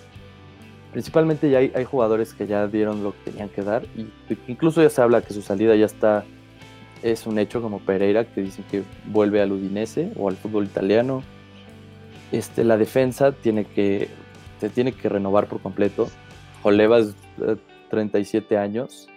[0.93, 4.07] principalmente ya hay, jugadores que ya dieron lo que tenían que dar y
[4.47, 6.25] incluso ya se habla que su salida ya está,
[7.03, 11.23] es un hecho como Pereira que dicen que vuelve al Udinese o al fútbol italiano.
[12.33, 14.09] Este, la defensa tiene que,
[14.61, 16.09] se tiene que renovar por completo.
[16.63, 17.15] Jolevas,
[17.91, 19.09] 37 años.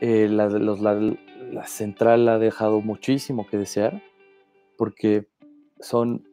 [0.00, 4.00] Eh, la, central ha dejado muchísimo que desear
[4.76, 5.26] porque
[5.80, 6.24] son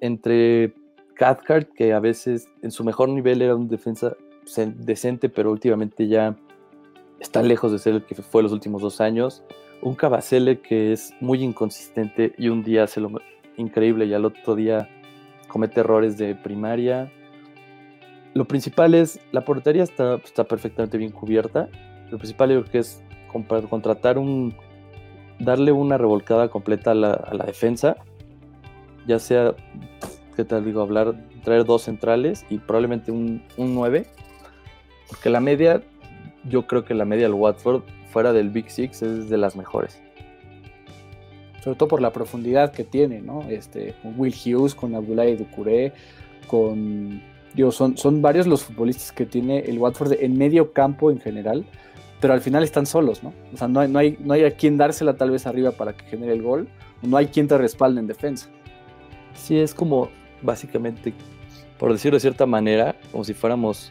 [0.00, 0.74] entre
[1.14, 4.16] Cathcart, que a veces en su mejor nivel era un defensa
[4.56, 6.36] decente, pero últimamente ya
[7.20, 9.44] está lejos de ser el que fue los últimos dos años.
[9.82, 13.10] Un Cabacele que es muy inconsistente y un día hace lo
[13.56, 14.88] increíble y al otro día
[15.46, 17.12] comete errores de primaria.
[18.34, 21.68] Lo principal es, la portería está, está perfectamente bien cubierta.
[22.10, 23.02] Lo principal yo creo que es
[23.32, 24.54] contratar un,
[25.38, 27.96] darle una revolcada completa a la, a la defensa
[29.06, 29.54] ya sea,
[30.36, 30.80] ¿qué tal digo?
[30.80, 31.14] Hablar,
[31.44, 34.06] traer dos centrales y probablemente un, un 9,
[35.08, 35.82] porque la media,
[36.44, 40.00] yo creo que la media del Watford, fuera del Big Six, es de las mejores.
[41.62, 43.42] Sobre todo por la profundidad que tiene, ¿no?
[43.48, 45.92] Este, con Will Hughes, con Abdoulaye Ducouré,
[46.46, 47.22] con...
[47.54, 51.66] Digo, son, son varios los futbolistas que tiene el Watford en medio campo en general,
[52.22, 53.34] pero al final están solos, ¿no?
[53.52, 55.92] O sea, no hay, no hay, no hay a quien dársela tal vez arriba para
[55.96, 56.68] que genere el gol,
[57.02, 58.48] no hay quien te respalde en defensa.
[59.34, 60.08] Sí, es como
[60.40, 61.12] básicamente,
[61.78, 63.90] por decirlo de cierta manera, como si fuéramos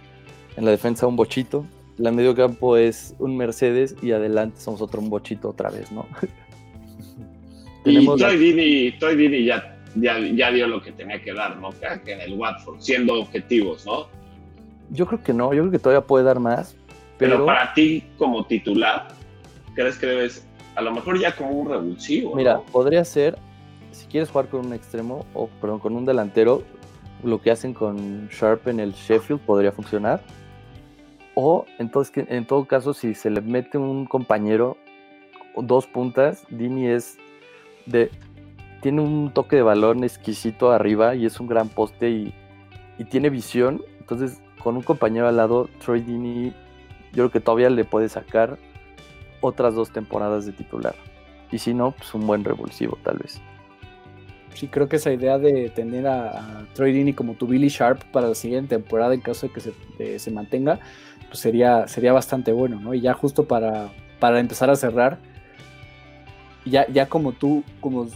[0.56, 1.66] en la defensa un bochito.
[1.98, 6.08] La medio campo es un Mercedes y adelante somos otro un bochito otra vez, ¿no?
[7.86, 8.06] y
[8.94, 11.72] Toy Dini, ya, ya, dio lo que tenía que dar, ¿no?
[12.06, 14.08] Que en el Watford, siendo objetivos, ¿no?
[14.90, 16.78] Yo creo que no, yo creo que todavía puede dar más.
[17.22, 19.10] Pero, pero para ti, como titular,
[19.76, 22.36] ¿crees que debes, a lo mejor ya como un revulsivo?
[22.36, 23.38] Mira, podría ser,
[23.92, 26.64] si quieres jugar con un extremo, o perdón, con un delantero,
[27.24, 30.24] lo que hacen con Sharp en el Sheffield podría funcionar.
[31.36, 34.76] O entonces, en todo caso, si se le mete un compañero,
[35.56, 37.20] dos puntas, Dini es
[37.86, 38.10] de.
[38.82, 42.34] Tiene un toque de balón exquisito arriba y es un gran poste y,
[42.98, 43.84] y tiene visión.
[44.00, 46.52] Entonces, con un compañero al lado, Troy Dini,
[47.12, 48.58] yo creo que todavía le puede sacar
[49.42, 50.96] otras dos temporadas de titular.
[51.52, 53.42] y si no, pues un buen revulsivo tal vez.
[54.54, 58.28] Sí, creo que esa idea de tener a, Troy Dini como tu Billy Sharp para
[58.30, 60.80] la siguiente temporada en caso de que se, mantenga,
[61.28, 62.94] pues sería, sería bastante bueno, ¿no?
[62.94, 63.90] Y ya justo para,
[64.20, 65.18] para empezar a cerrar,
[66.66, 68.08] ya, ya como tú, como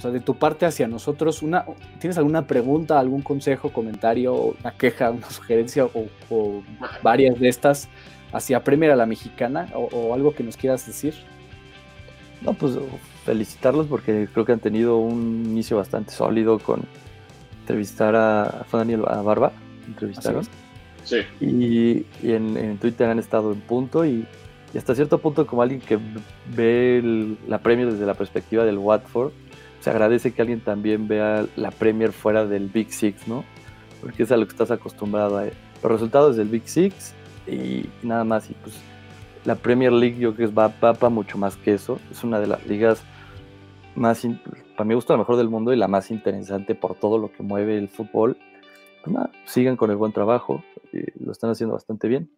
[0.00, 1.66] o sea, de tu parte hacia nosotros, una,
[1.98, 6.62] ¿tienes alguna pregunta, algún consejo, comentario, una queja, una sugerencia o,
[7.02, 7.86] varias de estas
[8.32, 11.14] hacia Premier a la mexicana o, algo que nos quieras decir?
[12.42, 12.78] No, pues
[13.24, 16.82] felicitarlos porque creo que han tenido un inicio bastante sólido con
[17.60, 19.52] entrevistar a, fue Daniel a Barba,
[19.86, 20.44] entrevistaron.
[21.04, 21.18] Sí.
[21.40, 24.26] Y, en, Twitter han estado en punto y,
[24.76, 25.98] hasta cierto punto como alguien que
[26.54, 29.32] ve la Premier desde la perspectiva del Watford,
[29.80, 33.44] se agradece que alguien también vea la Premier fuera del Big Six, ¿no?
[34.00, 37.14] Porque es a lo que estás acostumbrado a los resultados del Big Six
[37.50, 38.50] y nada más.
[38.50, 38.74] Y pues
[39.44, 41.98] la Premier League yo creo que va, para mucho más que eso.
[42.10, 43.02] Es una de las ligas
[43.94, 44.26] más,
[44.76, 47.42] para mi gusto, la mejor del mundo y la más interesante por todo lo que
[47.42, 48.36] mueve el fútbol.
[49.02, 50.62] Pues nada, sigan con el buen trabajo,
[51.18, 52.30] lo están haciendo bastante bien.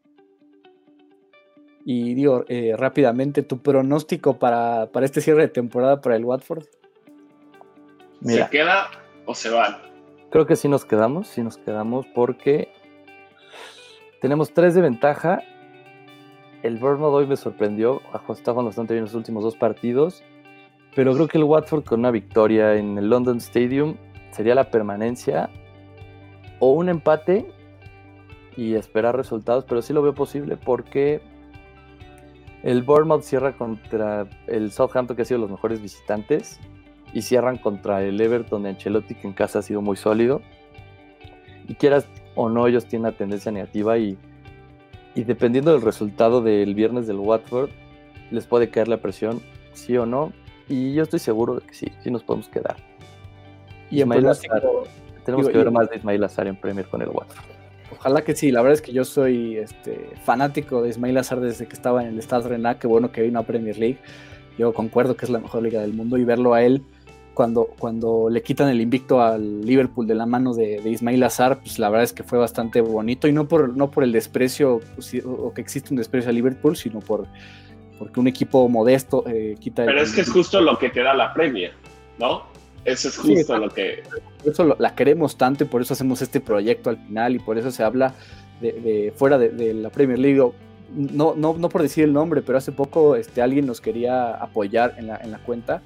[1.84, 6.64] Y digo, eh, rápidamente, tu pronóstico para, para este cierre de temporada para el Watford.
[8.24, 8.86] ¿Se queda
[9.26, 9.78] o se van?
[10.30, 12.72] Creo que sí nos quedamos, sí nos quedamos porque
[14.22, 15.42] tenemos tres de ventaja.
[16.62, 18.00] El Bournemouth hoy me sorprendió,
[18.30, 20.22] estaban bastante bien los últimos dos partidos,
[20.94, 23.96] pero creo que el Watford con una victoria en el London Stadium
[24.30, 25.50] sería la permanencia
[26.60, 27.50] o un empate
[28.56, 31.20] y esperar resultados, pero sí lo veo posible porque
[32.62, 36.60] el Bournemouth cierra contra el Southampton que ha sido los mejores visitantes
[37.12, 40.42] y cierran contra el Everton de Ancelotti, que en casa ha sido muy sólido.
[41.66, 44.16] Y quieras o no, ellos tienen una tendencia negativa y,
[45.14, 47.70] y dependiendo del resultado del viernes del Watford,
[48.30, 49.40] les puede caer la presión,
[49.74, 50.32] sí o no.
[50.68, 52.76] Y yo estoy seguro de que sí, sí nos podemos quedar.
[53.90, 54.62] Y Ismail Azar,
[55.24, 57.44] tenemos que ver más de Ismail Azar en Premier con el Watford.
[57.98, 61.66] Ojalá que sí, la verdad es que yo soy este, fanático de Ismail Azar desde
[61.66, 63.98] que estaba en el Stade Renat, que bueno que vino a Premier League.
[64.58, 66.82] Yo concuerdo que es la mejor liga del mundo y verlo a él
[67.34, 71.78] cuando, cuando le quitan el invicto al Liverpool de la mano de, Ismail Azar, pues
[71.78, 75.14] la verdad es que fue bastante bonito y no por, no por el desprecio pues,
[75.24, 77.26] o que existe un desprecio a Liverpool, sino por
[77.98, 81.14] porque un equipo modesto eh, quita Pero es que es justo lo que te da
[81.14, 81.72] la Premier,
[82.18, 82.42] ¿no?
[82.84, 84.02] Eso es justo lo que...
[84.42, 87.58] Por eso la queremos tanto y por eso hacemos este proyecto al final y por
[87.58, 88.14] eso se habla
[88.60, 90.52] de, fuera de, la Premier League.
[90.90, 94.96] No, no, no por decir el nombre, pero hace poco este, alguien nos quería apoyar
[94.98, 95.80] en la, en la cuenta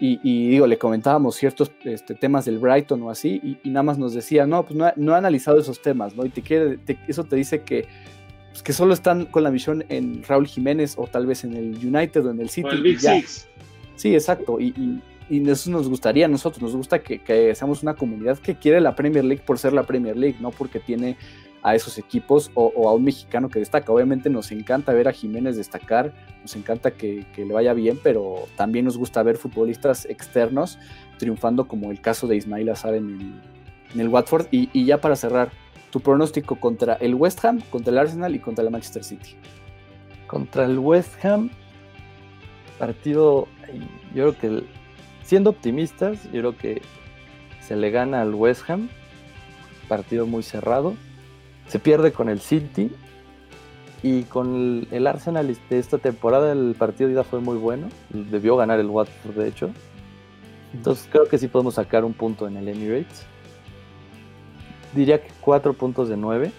[0.00, 4.14] y, digo, le comentábamos ciertos este, temas del Brighton o así, y, nada más nos
[4.14, 6.24] decía, no, pues no, no, he analizado esos temas, ¿no?
[6.24, 6.78] Y te quiere,
[7.08, 7.86] eso te dice que,
[8.50, 11.74] pues, que solo están con la visión en Raúl Jiménez o tal vez en el
[11.84, 12.68] United o en el City.
[12.70, 13.48] el Big Six.
[13.96, 14.60] Sí, exacto.
[14.60, 18.54] Y, y, eso nos gustaría a nosotros, nos gusta que, que seamos una comunidad que
[18.54, 21.18] quiere la Premier League por ser la Premier League, no porque tiene
[21.62, 23.92] a esos equipos o, a un mexicano que destaca.
[23.92, 28.84] Obviamente nos encanta ver a Jiménez destacar, nos encanta que, le vaya bien, pero también
[28.84, 30.78] nos gusta ver futbolistas externos
[31.18, 33.40] triunfando como el caso de Ismail Azar en
[33.96, 34.46] el, Watford.
[34.50, 35.50] Y, ya para cerrar,
[35.90, 39.36] tu pronóstico contra el West Ham, contra el Arsenal y contra el Manchester City.
[40.26, 41.50] Contra el West Ham,
[42.78, 43.48] partido,
[44.14, 44.64] yo creo que
[45.22, 46.82] siendo optimistas, yo creo que
[47.60, 48.88] se le gana al West Ham,
[49.88, 50.94] partido muy cerrado
[51.68, 52.90] se pierde con el City
[54.02, 57.88] y con el, Arsenal de esta temporada el partido de ida fue muy bueno.
[58.10, 59.70] Debió ganar el Watford, de hecho.
[60.72, 63.26] Entonces creo que sí podemos sacar un punto en el Emirates.
[64.94, 66.52] Diría que 4 puntos de 9.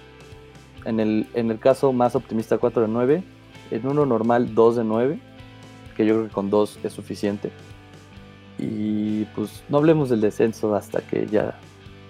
[0.86, 3.24] En el, en el caso más optimista 4 de 9.
[3.72, 5.20] En uno normal 2 de 9.
[5.96, 7.52] Que yo creo que con 2 es suficiente.
[8.58, 11.58] Y pues no hablemos del descenso hasta que ya,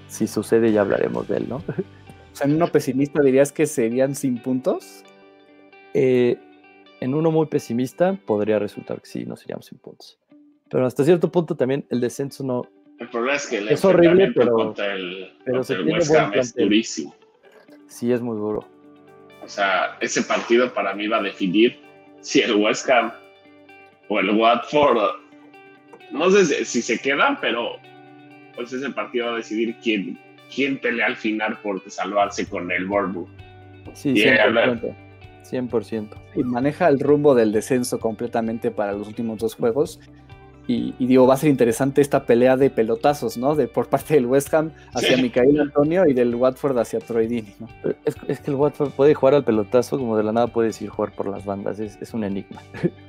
[0.07, 1.61] si sucede, ya hablaremos de él, ¿no?
[2.41, 5.03] en uno pesimista dirías que serían sin puntos.
[5.93, 6.37] Eh,
[7.01, 10.19] en uno muy pesimista podría resultar que sí, no seríamos sin puntos.
[10.69, 12.67] Pero hasta cierto punto también el descenso no.
[12.99, 17.15] El problema es que el es horrible, pero, el, pero el West Ham es durísimo.
[17.87, 18.67] Sí, es muy duro.
[19.41, 21.79] O sea, ese partido para mí va a definir
[22.21, 23.11] si el West Ham
[24.09, 24.97] o el Watford,
[26.11, 27.77] no sé si se quedan, pero
[28.55, 30.19] pues ese partido va a decidir quién,
[30.53, 33.29] quién pelea al final por salvarse con el Bournemouth.
[33.93, 34.95] Sí, 100%.
[35.49, 36.09] 100%.
[36.35, 39.99] Y maneja el rumbo del descenso completamente para los últimos dos juegos.
[40.67, 43.55] Y, digo, va a ser interesante esta pelea de pelotazos, ¿no?
[43.55, 47.55] De por parte del West Ham hacia Micael Antonio y del Watford hacia Troy Dini,
[47.59, 47.67] ¿no?
[48.05, 51.11] Es, que el Watford puede jugar al pelotazo como de la nada puede ir jugar
[51.15, 52.61] por las bandas, es, es un enigma.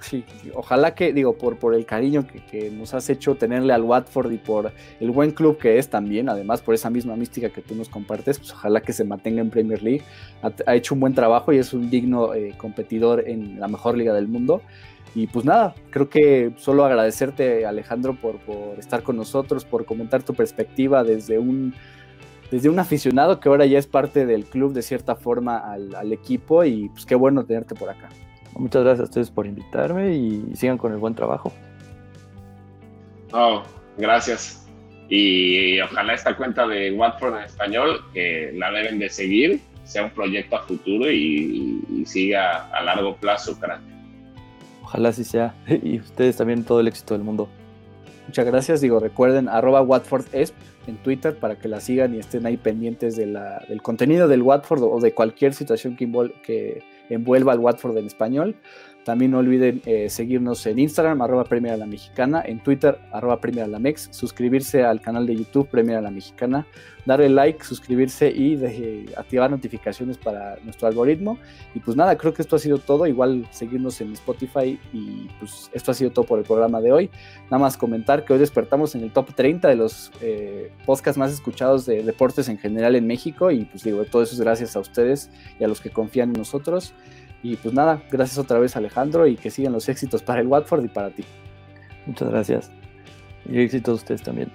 [0.00, 0.24] sí,
[0.54, 4.38] ojalá que, digo, por, por el cariño que, nos has hecho tenerle al Watford y
[4.38, 7.88] por el buen club que es también, además por esa misma mística que tú nos
[7.88, 10.02] compartes, pues ojalá que se mantenga en Premier League.
[10.42, 14.12] Ha, hecho un buen trabajo y es un digno eh, competidor en la mejor liga
[14.14, 14.62] del mundo.
[15.14, 20.22] Y pues nada, creo que solo agradecerte Alejandro por, por estar con nosotros, por comentar
[20.22, 21.74] tu perspectiva desde un,
[22.50, 26.12] desde un aficionado que ahora ya es parte del club de cierta forma al, al
[26.12, 28.10] equipo y pues qué bueno tenerte por acá.
[28.58, 31.52] Muchas gracias a ustedes por invitarme y sigan con el buen trabajo.
[33.32, 33.62] Oh,
[33.98, 34.66] gracias.
[35.08, 40.10] Y ojalá esta cuenta de Watford en español, que la deben de seguir, sea un
[40.10, 43.80] proyecto a futuro y, siga a largo plazo, crack.
[44.82, 45.54] Ojalá así sea.
[45.82, 47.48] Y ustedes también todo el éxito del mundo.
[48.26, 48.80] Muchas gracias.
[48.80, 50.54] Digo, recuerden arroba WatfordEsp
[50.86, 54.42] en Twitter para que la sigan y estén ahí pendientes de la, del contenido del
[54.42, 56.10] Watford o de cualquier situación que,
[56.44, 58.56] que envuelva al Watford en español.
[59.06, 63.38] También no olviden eh, seguirnos en Instagram, arroba la Mexicana, en Twitter, arroba
[63.68, 66.66] la Mex, suscribirse al canal de YouTube Premier la Mexicana,
[67.04, 68.60] darle like, suscribirse y
[69.16, 71.38] activar notificaciones para nuestro algoritmo.
[71.72, 73.06] Y pues nada, creo que esto ha sido todo.
[73.06, 77.08] Igual seguirnos en Spotify y pues esto ha sido todo por el programa de hoy.
[77.44, 81.32] Nada más comentar que hoy despertamos en el top 30 de los eh, podcasts más
[81.32, 84.80] escuchados de deportes en general en México y pues digo, todo eso es gracias a
[84.80, 85.30] ustedes
[85.60, 86.92] y a los que confían en nosotros.
[87.48, 90.84] Y pues nada, gracias otra vez Alejandro y que sigan los éxitos para el Watford
[90.84, 91.24] y para ti.
[92.04, 92.72] Muchas gracias.
[93.48, 94.50] Y éxitos a ustedes también.